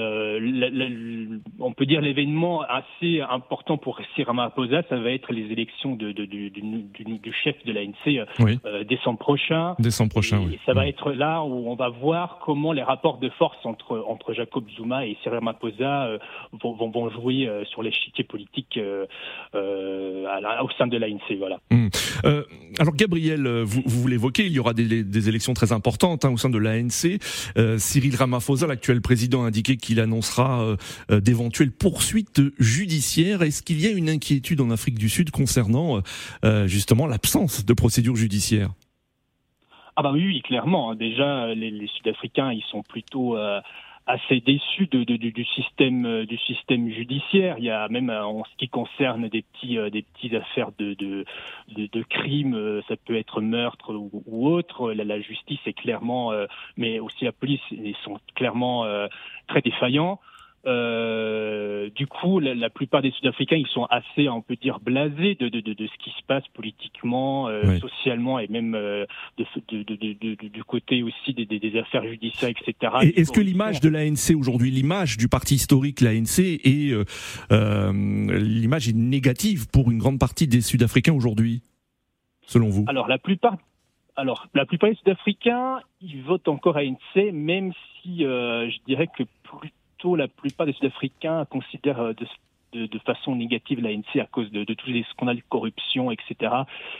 on 1.58 1.72
peut 1.72 1.86
dire 1.86 2.00
l'événement 2.00 2.62
assez 2.62 3.20
important 3.20 3.76
pour 3.76 3.98
Cyril 4.14 4.26
Ramaphosa, 4.26 4.82
ça 4.88 4.96
va 4.96 5.10
être 5.10 5.32
les 5.32 5.52
élections 5.52 5.96
de, 5.96 6.12
de, 6.12 6.24
du, 6.24 6.50
du, 6.50 7.32
chef 7.32 7.56
de 7.64 7.72
l'ANC 7.72 8.86
décembre 8.86 9.18
prochain. 9.18 9.74
Décembre 9.78 10.10
prochain, 10.10 10.40
et, 10.52 10.58
ça 10.66 10.74
va 10.74 10.86
être 10.86 11.12
là 11.12 11.42
où 11.42 11.68
on 11.68 11.74
va 11.74 11.88
voir 11.88 12.38
comment 12.44 12.72
les 12.72 12.82
rapports 12.82 13.18
de 13.18 13.27
force 13.30 13.58
entre, 13.64 14.04
entre 14.06 14.32
Jacob 14.32 14.64
Zuma 14.76 15.06
et 15.06 15.16
Cyril 15.22 15.38
Ramaphosa 15.38 16.06
euh, 16.06 16.18
vont, 16.62 16.74
vont, 16.74 17.10
jouer 17.10 17.48
euh, 17.48 17.64
sur 17.64 17.82
l'échiquier 17.82 18.24
politique 18.24 18.78
euh, 18.78 19.06
au 19.54 20.70
sein 20.76 20.86
de 20.86 20.96
l'ANC. 20.96 21.36
Voilà. 21.38 21.60
Euh, 22.24 22.44
alors 22.78 22.94
Gabriel, 22.94 23.46
vous, 23.62 23.82
vous 23.84 24.08
l'évoquez, 24.08 24.46
il 24.46 24.52
y 24.52 24.58
aura 24.58 24.74
des, 24.74 25.28
élections 25.28 25.54
très 25.54 25.72
importantes 25.72 26.24
hein, 26.24 26.30
au 26.30 26.36
sein 26.36 26.50
de 26.50 26.58
l'ANC. 26.58 27.18
Cyril 27.78 28.16
Ramaphosa, 28.16 28.66
l'actuel 28.66 29.00
président, 29.00 29.44
a 29.44 29.48
indiqué 29.48 29.76
qu'il 29.76 30.00
annoncera 30.00 30.76
d'éventuelles 31.10 31.72
poursuites 31.72 32.40
judiciaires. 32.58 33.42
Est-ce 33.42 33.62
qu'il 33.62 33.80
y 33.80 33.86
a 33.86 33.90
une 33.90 34.08
inquiétude 34.08 34.60
en 34.60 34.70
Afrique 34.70 34.98
du 34.98 35.08
Sud 35.08 35.30
concernant 35.30 36.00
justement 36.66 37.06
l'absence 37.06 37.64
de 37.64 37.72
procédures 37.72 38.16
judiciaires 38.16 38.70
ah 40.00 40.02
bah 40.02 40.12
oui, 40.12 40.40
clairement. 40.42 40.94
Déjà, 40.94 41.52
les, 41.54 41.72
les 41.72 41.88
Sud-Africains, 41.88 42.52
ils 42.52 42.62
sont 42.62 42.82
plutôt 42.82 43.36
assez 44.08 44.40
déçu 44.40 44.86
de, 44.86 45.04
de, 45.04 45.16
du 45.16 45.44
système 45.44 46.06
euh, 46.06 46.26
du 46.26 46.38
système 46.38 46.88
judiciaire. 46.90 47.56
Il 47.58 47.64
y 47.64 47.70
a 47.70 47.88
même 47.88 48.08
euh, 48.08 48.24
en 48.24 48.42
ce 48.44 48.56
qui 48.56 48.68
concerne 48.68 49.28
des 49.28 49.42
petits 49.42 49.78
euh, 49.78 49.90
des 49.90 50.02
petites 50.02 50.32
affaires 50.34 50.70
de 50.78 50.94
de, 50.94 51.24
de, 51.76 52.02
crimes, 52.02 52.80
ça 52.88 52.96
peut 52.96 53.16
être 53.16 53.42
meurtre 53.42 53.94
ou, 53.94 54.22
ou 54.26 54.48
autre. 54.48 54.92
La, 54.92 55.04
la, 55.04 55.20
justice 55.20 55.60
est 55.66 55.74
clairement, 55.74 56.32
mais 56.78 56.98
aussi 56.98 57.24
la 57.26 57.32
police, 57.32 57.60
ils 57.70 57.94
sont 58.02 58.18
clairement 58.34 58.86
très 59.46 59.60
défaillants. 59.60 60.18
Euh, 60.66 61.88
du 61.94 62.06
coup, 62.06 62.40
la, 62.40 62.70
plupart 62.70 63.00
des 63.00 63.12
Sud-Africains, 63.12 63.56
ils 63.56 63.68
sont 63.68 63.84
assez, 63.84 64.28
on 64.28 64.42
peut 64.42 64.56
dire, 64.56 64.80
blasés 64.80 65.36
de, 65.36 65.48
de, 65.48 65.60
de, 65.60 65.72
de 65.72 65.86
ce 65.86 66.04
qui 66.04 66.10
se 66.10 66.22
passe 66.26 66.42
politiquement, 66.54 67.48
euh, 67.48 67.78
socialement 67.78 68.38
et 68.38 68.48
même 68.48 68.74
euh, 68.74 69.06
du 69.38 70.64
côté 70.64 71.02
aussi 71.02 71.32
des, 71.34 71.46
des, 71.46 71.78
affaires 71.78 72.06
judiciaires, 72.06 72.50
etc. 72.50 72.92
Est-ce 73.16 73.32
que 73.32 73.40
l'image 73.40 73.80
de 73.80 73.88
l'ANC 73.88 74.36
aujourd'hui, 74.36 74.70
l'image 74.70 75.16
du 75.16 75.28
parti 75.28 75.54
historique, 75.54 76.00
l'ANC, 76.00 76.38
est 76.38 76.94
l'image 77.50 78.88
est 78.88 78.96
négative 78.96 79.68
pour 79.68 79.90
une 79.90 79.98
grande 79.98 80.18
partie 80.18 80.48
des 80.48 80.60
Sud-Africains 80.60 81.14
aujourd'hui, 81.14 81.62
selon 82.46 82.68
vous? 82.68 82.84
Alors 82.88 83.08
la 83.08 83.18
plupart 83.18 83.56
alors, 84.16 84.48
la 84.52 84.66
plupart 84.66 84.90
des 84.90 84.96
Sud-Africains, 84.96 85.78
ils 86.00 86.24
votent 86.24 86.48
encore 86.48 86.76
ANC, 86.76 87.32
même 87.32 87.72
si 88.02 88.22
je 88.22 88.84
dirais 88.84 89.06
que 89.06 89.22
plus 89.44 89.72
la 90.04 90.28
plupart 90.28 90.66
des 90.66 90.72
Sud-Africains 90.72 91.44
considèrent 91.46 92.00
euh, 92.00 92.12
de, 92.72 92.98
façon 92.98 93.34
négative 93.34 93.80
l'ANC 93.80 94.20
à 94.20 94.26
cause 94.26 94.50
de, 94.50 94.62
tous 94.74 94.90
les 94.90 95.02
scandales 95.10 95.36
de 95.36 95.42
corruption, 95.48 96.10
etc., 96.10 96.52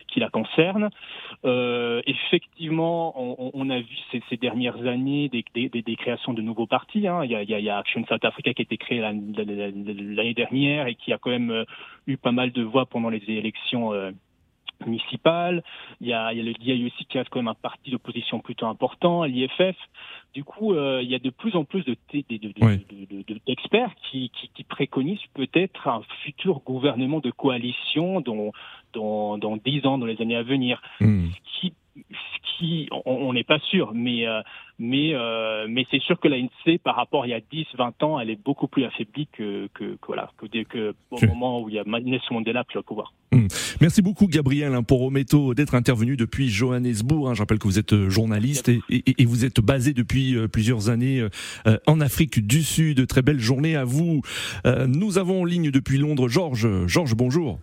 qui 0.07 0.19
la 0.21 0.31
concernent. 0.31 0.89
Euh, 1.45 2.01
effectivement, 2.07 3.15
on, 3.55 3.71
a 3.71 3.79
vu 3.79 3.97
ces, 4.11 4.37
dernières 4.39 4.87
années 4.87 5.29
des, 5.29 5.97
créations 5.97 6.33
de 6.33 6.41
nouveaux 6.41 6.67
partis. 6.67 7.07
Hein. 7.07 7.23
Il, 7.25 7.31
y 7.31 7.69
a, 7.69 7.77
Action 7.79 8.05
South 8.09 8.25
Africa 8.25 8.55
qui 8.55 8.63
a 8.63 8.65
été 8.65 8.79
créé 8.79 9.01
l'année 9.01 10.35
dernière 10.35 10.87
et 10.87 10.95
qui 10.95 11.13
a 11.13 11.19
quand 11.19 11.31
même 11.31 11.51
euh, 11.51 11.65
eu 12.07 12.17
pas 12.17 12.33
mal 12.33 12.51
de 12.51 12.63
voix 12.63 12.87
pendant 12.87 13.11
les 13.11 13.23
élections 13.29 13.93
municipal. 14.87 15.63
Il 16.01 16.09
y 16.09 16.13
a, 16.13 16.33
il 16.33 16.39
y 16.39 16.41
a 16.41 16.45
le 16.45 16.53
DIUC 16.53 17.09
qui 17.09 17.19
reste 17.19 17.31
quand 17.31 17.41
même 17.41 17.49
un 17.49 17.55
parti 17.55 17.91
d'opposition 17.91 18.41
plutôt 18.41 18.67
important, 18.67 19.25
l'IFF. 19.25 19.77
Du 20.35 20.45
coup, 20.45 20.75
euh, 20.75 21.01
il 21.03 21.11
y 21.11 21.15
a 21.15 21.19
de 21.19 21.31
plus 21.31 21.57
en 21.57 21.65
plus 21.65 21.85
de, 21.85 21.97
d'experts 23.47 23.95
qui, 24.11 24.31
qui, 24.31 24.49
qui, 24.55 24.65
préconisent 24.65 25.27
peut-être 25.35 25.89
un 25.89 26.03
futur 26.23 26.61
gouvernement 26.61 27.21
de 27.21 27.31
coalition 27.31 28.21
dans, 28.21 28.53
dans, 28.93 29.39
dans 29.39 29.57
10 29.57 29.87
ans, 29.87 29.99
dans 29.99 30.07
les 30.07 30.21
années 30.21 30.37
à 30.37 30.43
venir. 30.43 30.83
Hmm. 31.01 31.29
Ce 31.31 31.61
qui 31.61 31.73
qui, 32.59 32.89
on 33.05 33.33
n'est 33.33 33.45
pas 33.45 33.59
sûr, 33.71 33.93
mais 33.95 34.27
euh, 34.27 34.41
mais 34.79 35.15
euh, 35.15 35.67
mais 35.69 35.87
c'est 35.91 36.01
sûr 36.01 36.19
que 36.19 36.29
l'ANC 36.29 36.79
par 36.83 36.97
rapport 36.97 37.23
à 37.23 37.27
il 37.27 37.31
y 37.31 37.35
a 37.35 37.41
10, 37.41 37.67
20 37.77 38.03
ans, 38.03 38.21
elle 38.21 38.31
est 38.31 38.43
beaucoup 38.43 38.69
plus 38.69 38.85
affaiblie 38.85 39.29
que 39.33 39.69
que, 39.75 39.97
que 39.97 40.07
voilà 40.07 40.31
que, 40.37 40.47
que 40.65 40.95
au 41.11 41.27
moment 41.27 41.61
où 41.63 41.69
il 41.69 41.77
y 41.77 41.79
a 41.79 41.85
Nelson 41.85 42.35
Mandela 42.35 42.65
qui 42.65 42.75
va 42.75 42.83
pouvoir. 42.83 43.13
Hmm. 43.33 43.47
Merci 43.81 44.03
beaucoup 44.03 44.27
Gabriel 44.27 44.75
hein, 44.75 44.83
pour 44.83 45.03
Ometo 45.03 45.55
d'être 45.55 45.75
intervenu 45.75 46.17
depuis 46.17 46.49
Johannesburg. 46.49 47.29
Hein. 47.29 47.35
Je 47.35 47.43
rappelle 47.43 47.59
que 47.59 47.69
vous 47.69 47.79
êtes 47.79 47.93
euh, 47.93 48.09
journaliste 48.09 48.69
et, 48.69 48.81
et, 48.89 49.23
et 49.23 49.25
vous 49.25 49.45
êtes 49.45 49.61
basé 49.61 49.93
depuis 49.93 50.37
plusieurs 50.49 50.89
années 50.89 51.27
en 51.87 52.01
Afrique 52.01 52.47
du 52.47 52.63
Sud. 52.63 53.07
Très 53.07 53.23
belle 53.23 53.41
journée 53.41 53.77
à 53.77 53.85
vous. 53.85 54.23
nous 54.87 55.19
avons 55.19 55.43
en 55.43 55.45
ligne 55.45 55.71
depuis 55.71 55.99
Londres 55.99 56.29
Georges. 56.29 56.87
Georges, 56.87 57.15
bonjour. 57.15 57.59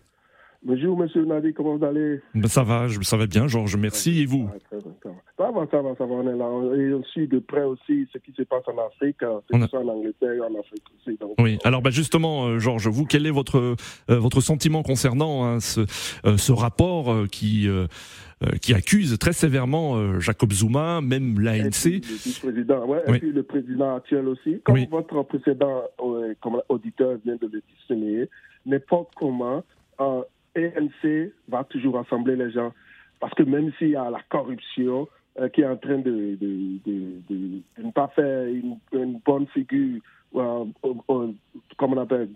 Bonjour, 0.68 0.98
monsieur 0.98 1.24
Nadi, 1.24 1.54
comment 1.54 1.78
vous 1.78 1.86
allez? 1.86 2.22
Ben 2.34 2.48
Ça 2.48 2.64
va, 2.64 2.88
ça 3.04 3.18
va 3.18 3.28
bien, 3.28 3.48
Georges, 3.48 3.78
merci. 3.78 4.24
Et 4.24 4.26
vous? 4.26 4.50
Ça 4.72 5.52
va, 5.52 5.68
ça 5.70 5.80
va, 5.80 5.96
ça 5.96 6.06
va, 6.08 6.16
on 6.16 6.28
est 6.28 6.36
là. 6.36 6.76
Et 6.76 6.92
on 6.92 7.04
suit 7.04 7.28
de 7.28 7.38
près 7.38 7.64
aussi 7.64 8.08
ce 8.12 8.18
qui 8.18 8.32
se 8.32 8.42
passe 8.42 8.64
en 8.66 8.84
Afrique, 8.84 9.22
hein, 9.22 9.42
ce 9.48 9.56
qui 9.56 9.62
se 9.62 9.68
passe 9.68 9.84
en 9.84 9.88
Angleterre, 9.88 10.42
en 10.42 10.60
Afrique 10.60 10.84
aussi. 10.98 11.20
oui, 11.40 11.60
alors 11.66 11.84
bah, 11.84 11.92
justement, 11.92 12.48
euh, 12.48 12.58
Georges, 12.58 12.88
vous, 12.88 13.06
quel 13.06 13.28
est 13.28 13.32
votre, 13.32 13.60
euh, 13.60 13.76
votre 14.10 14.42
sentiment 14.42 14.82
concernant 14.82 15.46
hein, 15.46 15.60
ce, 15.60 15.82
euh, 16.26 16.38
ce 16.38 16.52
rapport 16.52 17.14
qui, 17.32 17.68
qui 18.60 18.74
accuse 18.74 19.20
très 19.20 19.34
sévèrement 19.34 20.20
Jacob 20.20 20.52
Zuma, 20.52 21.00
même 21.00 21.40
l'ANC 21.40 21.86
Le 21.86 22.40
président, 22.42 22.86
ouais, 22.88 23.04
et 23.08 23.20
puis 23.20 23.32
le 23.32 23.44
président 23.44 23.98
actuel 23.98 24.28
aussi. 24.28 24.62
Comme 24.64 24.84
votre 24.86 25.22
précédent 25.24 25.84
comme 26.42 26.60
auditeur 26.70 27.18
vient 27.24 27.36
de 27.36 27.48
le 27.54 27.62
distinguer, 27.78 28.30
n'importe 28.66 29.14
comment, 29.16 29.64
ANC 30.56 31.32
va 31.48 31.64
toujours 31.64 31.96
rassembler 31.96 32.36
les 32.36 32.52
gens. 32.52 32.74
Parce 33.20 33.34
que 33.34 33.44
même 33.44 33.72
s'il 33.78 33.90
y 33.90 33.96
a 33.96 34.10
la 34.10 34.22
corruption 34.30 35.08
euh, 35.40 35.50
qui 35.50 35.62
est 35.62 35.68
en 35.68 35.78
train 35.78 35.98
de, 35.98 36.38
de, 36.40 36.80
de, 36.86 37.62
ne 37.84 37.92
pas 37.92 38.08
faire 38.16 38.48
une, 38.48 39.20
bonne 39.26 39.48
figure, 39.48 40.00
euh, 40.36 40.66
comme 41.78 41.94
on 41.94 41.98
appelle, 41.98 42.30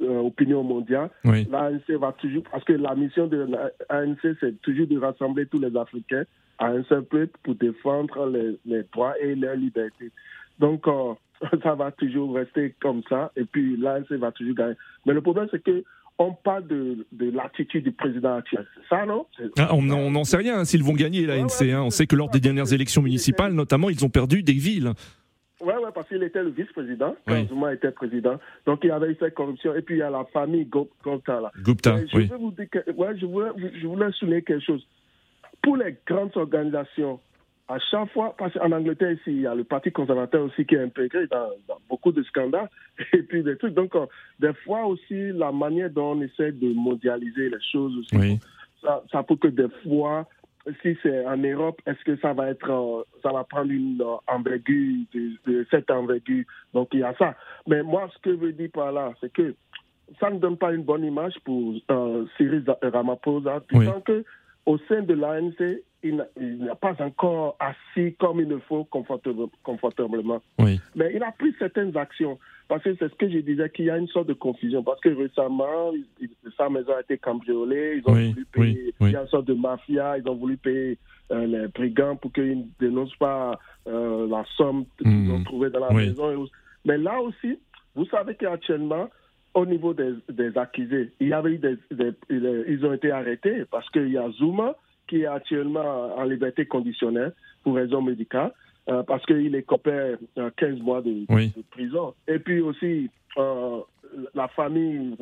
euh, 0.00 0.18
opinion 0.20 0.62
mondiale, 0.62 1.10
l'ANC 1.24 1.90
va 1.98 2.12
toujours, 2.12 2.42
parce 2.50 2.64
que 2.64 2.72
la 2.74 2.94
mission 2.94 3.26
de 3.26 3.48
l'ANC, 3.90 4.36
c'est 4.40 4.60
toujours 4.62 4.86
de 4.86 4.98
rassembler 4.98 5.46
tous 5.46 5.60
les 5.60 5.76
Africains 5.76 6.24
à 6.58 6.68
un 6.68 6.82
seul 6.84 7.04
peuple 7.04 7.38
pour 7.42 7.54
défendre 7.54 8.26
les, 8.26 8.58
les 8.66 8.82
droits 8.92 9.18
et 9.20 9.34
leurs 9.34 9.56
libertés. 9.56 10.10
Donc, 10.58 10.86
ça 11.62 11.74
va 11.74 11.90
toujours 11.92 12.34
rester 12.34 12.74
comme 12.80 13.02
ça, 13.08 13.30
et 13.36 13.44
puis 13.44 13.76
l'ANC 13.76 14.10
va 14.12 14.32
toujours 14.32 14.54
gagner. 14.54 14.76
Mais 15.06 15.12
le 15.12 15.20
problème, 15.20 15.48
c'est 15.50 15.62
que 15.62 15.84
on 16.18 16.32
parle 16.32 16.66
de, 16.66 17.06
de 17.12 17.30
l'attitude 17.30 17.84
du 17.84 17.92
président 17.92 18.34
actuel. 18.36 18.66
C'est 18.74 18.96
ça, 18.96 19.06
non? 19.06 19.26
Ah, 19.56 19.74
On 19.74 19.82
n'en 19.82 20.24
sait 20.24 20.36
rien 20.36 20.58
hein, 20.58 20.64
s'ils 20.64 20.82
vont 20.82 20.94
gagner 20.94 21.26
la 21.26 21.36
NC. 21.38 21.70
Hein. 21.72 21.82
On 21.82 21.90
sait 21.90 22.06
que 22.06 22.16
lors 22.16 22.28
des 22.28 22.40
dernières 22.40 22.72
élections 22.72 23.02
municipales, 23.02 23.52
notamment, 23.52 23.88
ils 23.88 24.04
ont 24.04 24.08
perdu 24.08 24.42
des 24.42 24.52
villes. 24.52 24.92
Oui, 25.60 25.72
ouais, 25.74 25.90
parce 25.92 26.08
qu'il 26.08 26.22
était 26.22 26.42
le 26.42 26.50
vice-président 26.50 27.16
quand 27.26 27.48
Zuma 27.48 27.74
était 27.74 27.90
président. 27.90 28.38
Donc 28.64 28.80
il 28.84 28.88
y 28.88 28.90
avait 28.90 29.16
cette 29.18 29.34
corruption. 29.34 29.74
Et 29.74 29.82
puis 29.82 29.96
il 29.96 29.98
y 29.98 30.02
a 30.02 30.10
la 30.10 30.24
famille 30.32 30.64
Gupta. 30.66 31.40
Là. 31.40 31.50
Gupta, 31.62 31.96
je 32.06 32.16
oui. 32.16 32.30
vous 32.38 32.52
dire 32.52 32.68
ouais, 32.96 33.18
je, 33.18 33.26
voulais, 33.26 33.50
je 33.80 33.86
voulais 33.86 34.10
souligner 34.12 34.42
quelque 34.42 34.64
chose. 34.64 34.86
Pour 35.62 35.76
les 35.76 35.96
grandes 36.06 36.36
organisations, 36.36 37.18
à 37.68 37.78
chaque 37.78 38.10
fois, 38.12 38.34
parce 38.38 38.54
qu'en 38.54 38.72
Angleterre, 38.72 39.12
ici, 39.12 39.24
il 39.26 39.40
y 39.42 39.46
a 39.46 39.54
le 39.54 39.64
Parti 39.64 39.92
conservateur 39.92 40.42
aussi 40.44 40.64
qui 40.64 40.74
est 40.74 40.82
intégré 40.82 41.26
dans, 41.26 41.50
beaucoup 41.88 42.12
de 42.12 42.22
scandales 42.22 42.70
et 43.12 43.22
puis 43.22 43.42
des 43.42 43.58
trucs. 43.58 43.74
Donc, 43.74 43.94
euh, 43.94 44.06
des 44.40 44.54
fois 44.64 44.86
aussi, 44.86 45.32
la 45.32 45.52
manière 45.52 45.90
dont 45.90 46.12
on 46.12 46.22
essaie 46.22 46.52
de 46.52 46.72
mondialiser 46.72 47.50
les 47.50 47.60
choses 47.70 47.94
aussi, 47.98 48.40
ça, 48.82 49.02
ça 49.12 49.22
peut 49.22 49.36
que 49.36 49.48
des 49.48 49.68
fois, 49.82 50.26
si 50.82 50.96
c'est 51.02 51.26
en 51.26 51.36
Europe, 51.36 51.80
est-ce 51.86 52.02
que 52.04 52.16
ça 52.20 52.32
va 52.32 52.48
être, 52.48 52.70
euh, 52.70 53.02
ça 53.22 53.32
va 53.32 53.44
prendre 53.44 53.70
une 53.70 54.00
euh, 54.00 54.16
envergure 54.26 55.04
de, 55.12 55.66
cette 55.70 55.90
envergure? 55.90 56.44
Donc, 56.72 56.88
il 56.94 57.00
y 57.00 57.04
a 57.04 57.14
ça. 57.18 57.34
Mais 57.66 57.82
moi, 57.82 58.08
ce 58.14 58.18
que 58.20 58.30
je 58.30 58.40
veux 58.40 58.52
dire 58.52 58.70
par 58.72 58.92
là, 58.92 59.12
c'est 59.20 59.32
que 59.32 59.54
ça 60.18 60.30
ne 60.30 60.38
donne 60.38 60.56
pas 60.56 60.72
une 60.72 60.84
bonne 60.84 61.04
image 61.04 61.34
pour 61.44 61.74
Cyril 62.38 62.64
Ramaphosa, 62.80 63.62
oui. 63.74 63.86
que 64.06 64.24
au 64.68 64.76
sein 64.86 65.00
de 65.00 65.14
l'ANC, 65.14 65.80
il 66.02 66.16
n'a 66.58 66.74
pas 66.74 66.94
encore 67.00 67.56
assis 67.58 68.14
comme 68.20 68.40
il 68.40 68.48
le 68.48 68.58
faut 68.58 68.84
confortablement. 68.84 70.42
Oui. 70.58 70.78
Mais 70.94 71.10
il 71.14 71.22
a 71.22 71.32
pris 71.32 71.54
certaines 71.58 71.96
actions. 71.96 72.38
Parce 72.68 72.82
que 72.82 72.94
c'est 72.96 73.08
ce 73.08 73.14
que 73.14 73.30
je 73.30 73.38
disais, 73.38 73.70
qu'il 73.70 73.86
y 73.86 73.90
a 73.90 73.96
une 73.96 74.08
sorte 74.08 74.28
de 74.28 74.34
confusion. 74.34 74.82
Parce 74.82 75.00
que 75.00 75.08
récemment, 75.08 75.92
sa 76.58 76.68
maison 76.68 76.92
a 76.94 77.00
été 77.00 77.16
cambriolée, 77.16 78.02
ils 78.02 78.10
ont 78.10 78.12
voulu 78.12 78.44
payer, 78.52 78.94
il 79.00 79.10
y 79.10 79.16
a 79.16 79.22
une 79.22 79.28
sorte 79.28 79.46
de 79.46 79.54
mafia, 79.54 80.18
ils 80.18 80.28
ont 80.28 80.34
voulu 80.34 80.58
payer 80.58 80.98
euh, 81.32 81.46
les 81.46 81.68
brigands 81.68 82.16
pour 82.16 82.30
qu'ils 82.30 82.58
ne 82.58 82.64
dénoncent 82.78 83.16
pas 83.16 83.58
euh, 83.86 84.28
la 84.28 84.44
somme 84.58 84.84
qu'ils 84.98 85.08
hmm. 85.08 85.30
ont 85.30 85.44
trouvée 85.44 85.70
dans 85.70 85.80
la 85.80 85.94
maison. 85.94 86.46
Mais 86.84 86.98
là 86.98 87.22
aussi, 87.22 87.58
vous 87.94 88.04
savez 88.04 88.34
qu'actuellement, 88.34 89.08
au 89.54 89.66
niveau 89.66 89.94
des, 89.94 90.56
accusés, 90.56 91.12
il 91.20 91.28
y 91.28 91.32
avait 91.32 91.58
des, 91.58 91.76
ils 92.30 92.84
ont 92.84 92.92
été 92.92 93.10
arrêtés 93.10 93.64
parce 93.70 93.88
qu'il 93.90 94.10
y 94.10 94.18
a 94.18 94.30
Zuma 94.32 94.76
qui 95.08 95.22
est 95.22 95.26
actuellement 95.26 96.16
en 96.16 96.24
liberté 96.24 96.66
conditionnelle 96.66 97.32
pour 97.64 97.76
raison 97.76 98.02
médicale. 98.02 98.52
Euh, 98.88 99.02
parce 99.02 99.24
qu'il 99.26 99.54
est 99.54 99.62
copain 99.62 100.14
15 100.36 100.50
euh, 100.62 100.82
mois 100.82 101.02
de, 101.02 101.26
prison. 101.70 102.14
Et 102.26 102.38
puis 102.38 102.62
aussi, 102.62 103.10
euh, 103.36 103.80
la 104.34 104.48
famille 104.48 105.14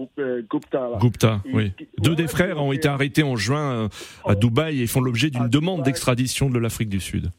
Gupta. 0.48 0.90
Gupta, 1.00 1.42
oui. 1.52 1.72
Deux 1.98 2.14
des 2.14 2.28
frères 2.28 2.62
ont 2.62 2.72
été 2.72 2.86
arrêtés 2.86 3.24
en 3.24 3.34
juin 3.34 3.88
à 4.24 4.34
Dubaï 4.36 4.82
et 4.82 4.86
font 4.86 5.00
l'objet 5.00 5.30
d'une 5.30 5.48
demande 5.48 5.82
d'extradition 5.82 6.48
de 6.48 6.60
l'Afrique 6.60 6.88
du 6.88 7.00
Sud. 7.00 7.30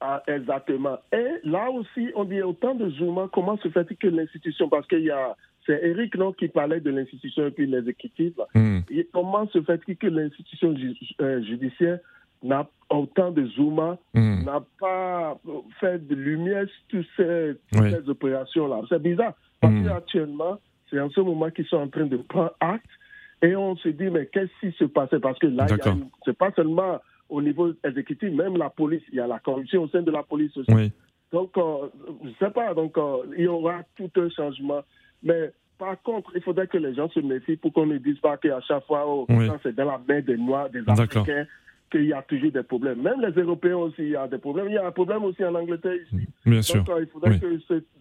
Ah, 0.00 0.22
exactement. 0.28 0.98
Et 1.12 1.26
là 1.44 1.70
aussi, 1.70 2.10
on 2.14 2.24
dit 2.24 2.40
autant 2.40 2.74
de 2.74 2.88
Zuma, 2.92 3.28
comment 3.30 3.58
se 3.58 3.68
fait-il 3.68 3.98
que 3.98 4.06
l'institution, 4.06 4.70
parce 4.70 4.86
qu'il 4.86 5.00
y 5.00 5.10
a 5.10 5.36
c'est 5.66 5.80
Eric 5.82 6.16
non, 6.16 6.32
qui 6.32 6.48
parlait 6.48 6.80
de 6.80 6.90
l'institution 6.90 7.46
et 7.46 7.50
puis 7.50 7.66
l'exécutif. 7.66 8.34
Hmm. 8.54 8.78
Comment 9.12 9.46
se 9.48 9.60
fait-il 9.62 9.96
que 9.96 10.06
l'institution 10.06 10.74
euh, 11.20 11.42
judiciaire 11.42 11.98
n'a 12.42 12.68
autant 12.88 13.32
de 13.32 13.46
Zuma 13.48 13.98
hmm. 14.14 14.44
n'a 14.44 14.62
pas 14.78 15.38
fait 15.80 16.06
de 16.06 16.14
lumière 16.14 16.66
sur 16.68 17.02
toutes 17.02 17.06
ces, 17.16 18.08
opérations-là? 18.08 18.82
C'est 18.88 19.02
bizarre. 19.02 19.34
Parce 19.60 19.74
hmm. 19.74 19.86
qu'actuellement, 19.86 20.58
c'est 20.90 21.00
en 21.00 21.10
ce 21.10 21.20
moment 21.20 21.50
qu'ils 21.50 21.66
sont 21.66 21.78
en 21.78 21.88
train 21.88 22.06
de 22.06 22.16
prendre 22.16 22.54
acte 22.60 22.86
et 23.42 23.54
on 23.56 23.76
se 23.76 23.88
dit, 23.88 24.08
mais 24.10 24.26
qu'est-ce 24.26 24.52
qui 24.60 24.76
se 24.78 24.84
passait? 24.84 25.18
Parce 25.18 25.38
que 25.38 25.46
là, 25.46 25.66
c'est 26.24 26.38
pas 26.38 26.52
seulement 26.52 27.00
au 27.28 27.42
niveau 27.42 27.72
exécutif, 27.84 28.30
même 28.30 28.56
la 28.56 28.70
police, 28.70 29.02
il 29.10 29.16
y 29.16 29.20
a 29.20 29.26
la 29.26 29.40
corruption 29.40 29.82
au 29.82 29.88
sein 29.88 30.02
de 30.02 30.10
la 30.10 30.22
police 30.22 30.56
aussi. 30.56 30.92
Donc, 31.32 31.58
euh, 31.58 31.88
je 32.22 32.28
ne 32.28 32.34
sais 32.38 32.50
pas, 32.50 32.72
donc 32.72 32.96
euh, 32.96 33.24
il 33.36 33.44
y 33.44 33.48
aura 33.48 33.82
tout 33.96 34.10
un 34.16 34.30
changement. 34.30 34.82
Mais 35.26 35.52
par 35.78 36.00
contre, 36.02 36.30
il 36.34 36.40
faudrait 36.40 36.68
que 36.68 36.78
les 36.78 36.94
gens 36.94 37.10
se 37.10 37.20
méfient 37.20 37.56
pour 37.56 37.72
qu'on 37.72 37.86
ne 37.86 37.98
dise 37.98 38.18
pas 38.18 38.38
qu'à 38.38 38.60
chaque 38.62 38.86
fois, 38.86 39.04
oh, 39.06 39.26
c'est 39.62 39.74
dans 39.74 39.84
la 39.84 40.00
main 40.08 40.20
des 40.20 40.38
Noirs, 40.38 40.70
des 40.70 40.82
Africains, 40.86 41.46
qu'il 41.90 42.06
y 42.06 42.12
a 42.12 42.22
toujours 42.22 42.50
des 42.52 42.62
problèmes. 42.62 43.02
Même 43.02 43.20
les 43.20 43.40
Européens 43.40 43.76
aussi, 43.76 44.02
il 44.02 44.10
y 44.10 44.16
a 44.16 44.26
des 44.26 44.38
problèmes. 44.38 44.68
Il 44.68 44.74
y 44.74 44.78
a 44.78 44.86
un 44.86 44.92
problème 44.92 45.24
aussi 45.24 45.44
en 45.44 45.54
Angleterre 45.54 45.94
ici. 45.94 46.26
Bien 46.44 46.62
sûr. 46.62 46.82
Donc, 46.82 46.96
euh, 46.96 47.02
il 47.02 47.06
faudrait 47.08 47.38
que 47.38 47.58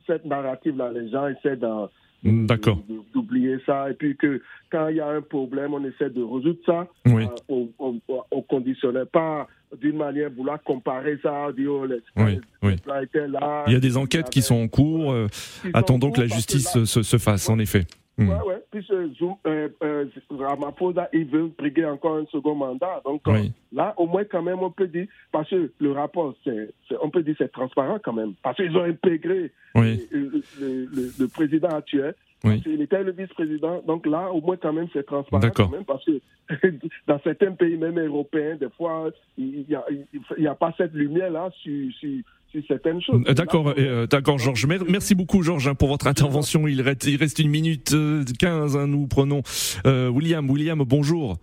cette 0.08 0.26
narrative-là, 0.26 0.92
les 0.92 1.10
gens 1.10 1.28
essaient 1.28 1.58
d'en 1.58 1.90
D'accord. 2.26 2.80
D'oublier 3.14 3.58
ça. 3.66 3.92
Et 3.92 3.94
puis 3.94 4.16
que 4.18 4.42
quand 4.72 4.88
il 4.88 4.98
y 4.98 5.00
a 5.00 5.08
un 5.08 5.22
problème, 5.22 5.74
on 5.74 5.84
essaie 5.86 6.10
de 6.10 6.24
résoudre 6.24 6.60
ça 6.66 6.88
oui. 7.06 7.28
au, 7.48 7.70
au, 7.78 8.42
conditionnel, 8.42 9.06
pas 9.06 9.48
d'une 9.80 9.98
manière 9.98 10.30
vouloir 10.30 10.62
comparer 10.64 11.18
ça, 11.22 11.52
dire 11.56 11.72
oh, 11.72 11.88
oui, 12.18 12.40
oui. 12.64 12.76
là. 12.86 13.64
Il 13.68 13.74
y 13.74 13.76
a 13.76 13.80
des 13.80 13.98
enquêtes 13.98 14.30
qui 14.30 14.42
sont 14.42 14.56
en 14.56 14.68
cours. 14.68 15.12
Euh, 15.12 15.28
attendons 15.74 16.12
que 16.12 16.22
la 16.22 16.28
justice 16.28 16.70
se, 16.86 17.04
se 17.04 17.18
fasse, 17.18 17.50
en 17.50 17.60
effet. 17.60 17.86
Oui, 18.18 18.26
hmm. 18.26 18.30
Ouais, 18.30 18.64
Puis 18.72 18.88
euh, 18.92 19.70
euh, 19.84 20.06
Ramaphosa, 20.30 21.10
il 21.12 21.26
veut 21.26 21.52
briguer 21.58 21.86
encore 21.86 22.18
un 22.18 22.26
second 22.32 22.56
mandat. 22.56 23.02
Donc 23.04 23.28
euh, 23.28 23.44
là, 23.74 23.94
au 23.98 24.08
moins, 24.08 24.24
quand 24.24 24.42
même, 24.42 24.60
on 24.60 24.72
peut 24.72 24.88
dire, 24.88 25.08
parce 25.32 25.50
que 25.50 25.72
le 25.80 25.92
rapport, 25.92 26.34
c'est, 26.46 26.70
on 27.02 27.10
peut 27.10 27.24
dire 27.24 27.36
c'est 27.38 27.52
transparent 27.52 28.00
quand 28.02 28.14
même. 28.14 28.34
Parce 28.42 28.56
qu'ils 28.56 28.76
ont 28.78 28.86
intégré 28.86 29.52
le, 29.76 30.42
le, 31.20 31.28
président 31.28 31.70
actuel. 31.70 32.16
Il 32.44 32.82
était 32.82 33.04
le 33.04 33.12
vice-président. 33.12 33.82
Donc 33.88 34.06
là, 34.06 34.32
au 34.32 34.42
moins, 34.42 34.58
quand 34.58 34.74
même, 34.74 34.88
c'est 34.94 35.06
transparent 35.06 35.50
quand 35.50 35.70
même. 35.70 35.86
Parce 35.86 36.06
que 36.06 36.22
dans 37.08 37.20
certains 37.24 37.52
pays, 37.52 37.78
même 37.78 38.00
européens, 38.00 38.56
des 38.56 38.70
fois, 38.70 39.10
il 39.38 39.66
n'y 39.68 39.76
a, 39.76 39.84
il 40.38 40.48
a, 40.48 40.56
pas 40.56 40.74
cette 40.78 40.94
lumière-là 40.94 41.50
sur, 41.62 41.92
sur 41.94 42.22
certaines 42.68 43.02
choses. 43.02 43.22
Euh, 43.28 43.34
d'accord, 43.34 43.74
euh, 43.78 44.08
d'accord, 44.08 44.38
Georges. 44.38 44.66
Merci 44.66 45.16
beaucoup, 45.16 45.42
Georges, 45.42 45.68
hein, 45.68 45.76
pour 45.76 45.90
votre 45.90 46.08
intervention. 46.08 46.68
Il 46.68 46.82
reste, 46.82 47.06
il 47.06 47.18
reste 47.18 47.40
une 47.40 47.50
minute 47.50 47.94
euh, 47.94 48.24
quinze. 48.40 48.78
Hein, 48.78 48.88
nous 48.88 49.08
prenons 49.08 49.42
William. 49.86 50.50
William, 50.50 50.84
bonjour. 50.84 51.38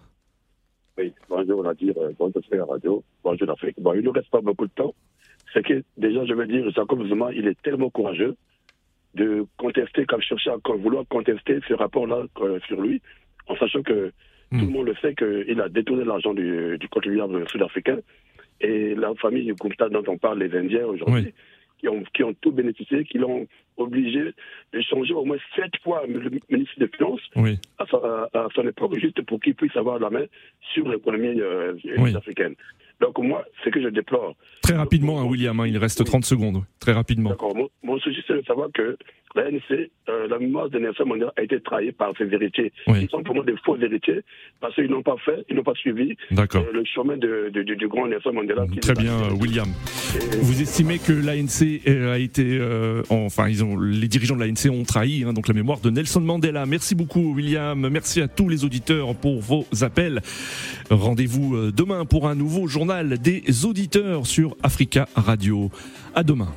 Oui, 0.98 1.12
bonjour, 1.28 1.62
Nadir. 1.62 1.94
Bonjour, 2.18 2.42
la 2.52 2.64
radio. 2.64 3.02
Bonjour, 3.24 3.46
l'Afrique. 3.46 3.76
Bon, 3.81 3.94
il 3.94 4.02
ne 4.02 4.11
reste 4.11 4.31
pas 4.31 4.40
beaucoup 4.40 4.66
de 4.66 4.72
temps. 4.72 4.94
C'est 5.52 5.62
que, 5.62 5.83
déjà, 5.96 6.24
je 6.24 6.35
veux 6.35 6.46
dire, 6.46 6.70
Jacob 6.70 7.07
Zuma, 7.07 7.33
il 7.33 7.46
est 7.46 7.61
tellement 7.62 7.90
courageux 7.90 8.37
de 9.14 9.44
contester, 9.59 10.07
comme 10.07 10.22
chercher 10.22 10.51
à 10.51 10.57
vouloir 10.77 11.05
contester 11.09 11.59
ce 11.68 11.75
rapport-là 11.75 12.25
sur 12.66 12.81
lui, 12.81 13.03
en 13.46 13.57
sachant 13.57 13.83
que 13.83 14.12
hmm. 14.51 14.59
tout 14.59 14.66
le 14.66 14.72
monde 14.72 14.87
le 14.87 14.94
sait 14.96 15.14
qu'il 15.14 15.61
a 15.61 15.68
détourné 15.68 16.05
l'argent 16.05 16.35
du, 16.35 16.79
du 16.79 16.88
contribuable 16.88 17.48
sud-africain 17.48 17.98
et 18.62 18.94
la 18.94 19.14
famille 19.16 19.44
du 19.44 19.55
Gupta 19.55 19.88
dont 19.88 20.05
on 20.07 20.16
parle, 20.16 20.38
les 20.38 20.57
Indiens 20.57 20.87
aujourd'hui, 20.87 21.35
qui, 21.79 21.88
ont, 21.88 22.03
qui 22.14 22.22
ont 22.22 22.35
tout 22.40 22.53
bénéficié, 22.53 23.05
qui 23.05 23.18
l'ont 23.18 23.46
obligé 23.77 24.33
de 24.72 24.81
changer 24.83 25.14
au 25.14 25.25
moins 25.25 25.38
sept 25.57 25.77
fois 25.83 26.05
le 26.07 26.31
ministre 26.48 26.79
des 26.79 26.88
Finances 26.88 27.20
à, 27.79 27.85
à, 28.33 28.48
son 28.55 28.66
époque, 28.66 28.98
juste 28.98 29.20
pour 29.22 29.40
qu'il 29.40 29.55
puisse 29.55 29.77
avoir 29.77 29.98
la 29.98 30.11
main 30.11 30.25
sur 30.72 30.88
l'économie 30.88 31.40
euh, 31.40 31.75
africaine. 32.14 32.55
Donc 33.02 33.18
moi, 33.18 33.44
ce 33.64 33.68
que 33.68 33.82
je 33.82 33.88
déplore... 33.88 34.36
Très 34.62 34.76
rapidement, 34.76 35.20
hein, 35.20 35.24
William, 35.24 35.58
hein, 35.58 35.66
il 35.66 35.76
reste 35.76 36.04
30 36.04 36.24
secondes, 36.24 36.62
très 36.78 36.92
rapidement. 36.92 37.30
D'accord, 37.30 37.54
mon, 37.56 37.68
mon 37.82 37.98
souci 37.98 38.20
c'est 38.28 38.34
de 38.34 38.42
savoir 38.42 38.68
que 38.72 38.96
l'ANC, 39.34 39.90
euh, 40.08 40.28
la 40.28 40.38
mémoire 40.38 40.70
de 40.70 40.78
Nelson 40.78 41.04
Mandela 41.06 41.32
a 41.36 41.42
été 41.42 41.60
trahie 41.60 41.90
par 41.90 42.12
ses 42.16 42.32
héritiers. 42.32 42.72
Ils 42.86 43.08
sont 43.08 43.24
pour 43.24 43.34
moi 43.34 43.44
des 43.44 43.56
faux 43.64 43.76
héritiers 43.76 44.20
parce 44.60 44.74
qu'ils 44.76 44.88
n'ont 44.88 45.02
pas 45.02 45.16
fait, 45.24 45.44
ils 45.48 45.56
n'ont 45.56 45.64
pas 45.64 45.74
suivi 45.74 46.16
euh, 46.32 46.46
le 46.72 46.84
chemin 46.84 47.16
de, 47.16 47.50
de, 47.52 47.62
du 47.62 47.88
grand 47.88 48.06
Nelson 48.06 48.32
Mandela. 48.32 48.66
Très 48.80 48.94
bien, 48.94 49.32
William. 49.40 49.68
Vous 50.42 50.62
estimez 50.62 50.98
que 50.98 51.12
l'ANC 51.12 51.80
euh, 51.88 52.14
a 52.14 52.18
été, 52.18 52.60
enfin, 53.10 53.48
ils 53.48 53.64
ont, 53.64 53.80
les 53.80 54.06
dirigeants 54.06 54.36
de 54.36 54.44
l'ANC 54.44 54.70
ont 54.70 54.84
trahi 54.84 55.24
hein, 55.26 55.32
donc 55.32 55.48
la 55.48 55.54
mémoire 55.54 55.80
de 55.80 55.90
Nelson 55.90 56.20
Mandela. 56.20 56.66
Merci 56.66 56.94
beaucoup, 56.94 57.34
William. 57.34 57.88
Merci 57.88 58.20
à 58.20 58.28
tous 58.28 58.48
les 58.48 58.64
auditeurs 58.64 59.16
pour 59.16 59.40
vos 59.40 59.66
appels. 59.80 60.20
Rendez-vous 60.90 61.72
demain 61.72 62.04
pour 62.04 62.28
un 62.28 62.36
nouveau 62.36 62.68
journal 62.68 62.91
des 63.00 63.64
auditeurs 63.64 64.26
sur 64.26 64.57
Africa 64.62 65.09
Radio. 65.16 65.70
À 66.14 66.22
demain. 66.22 66.52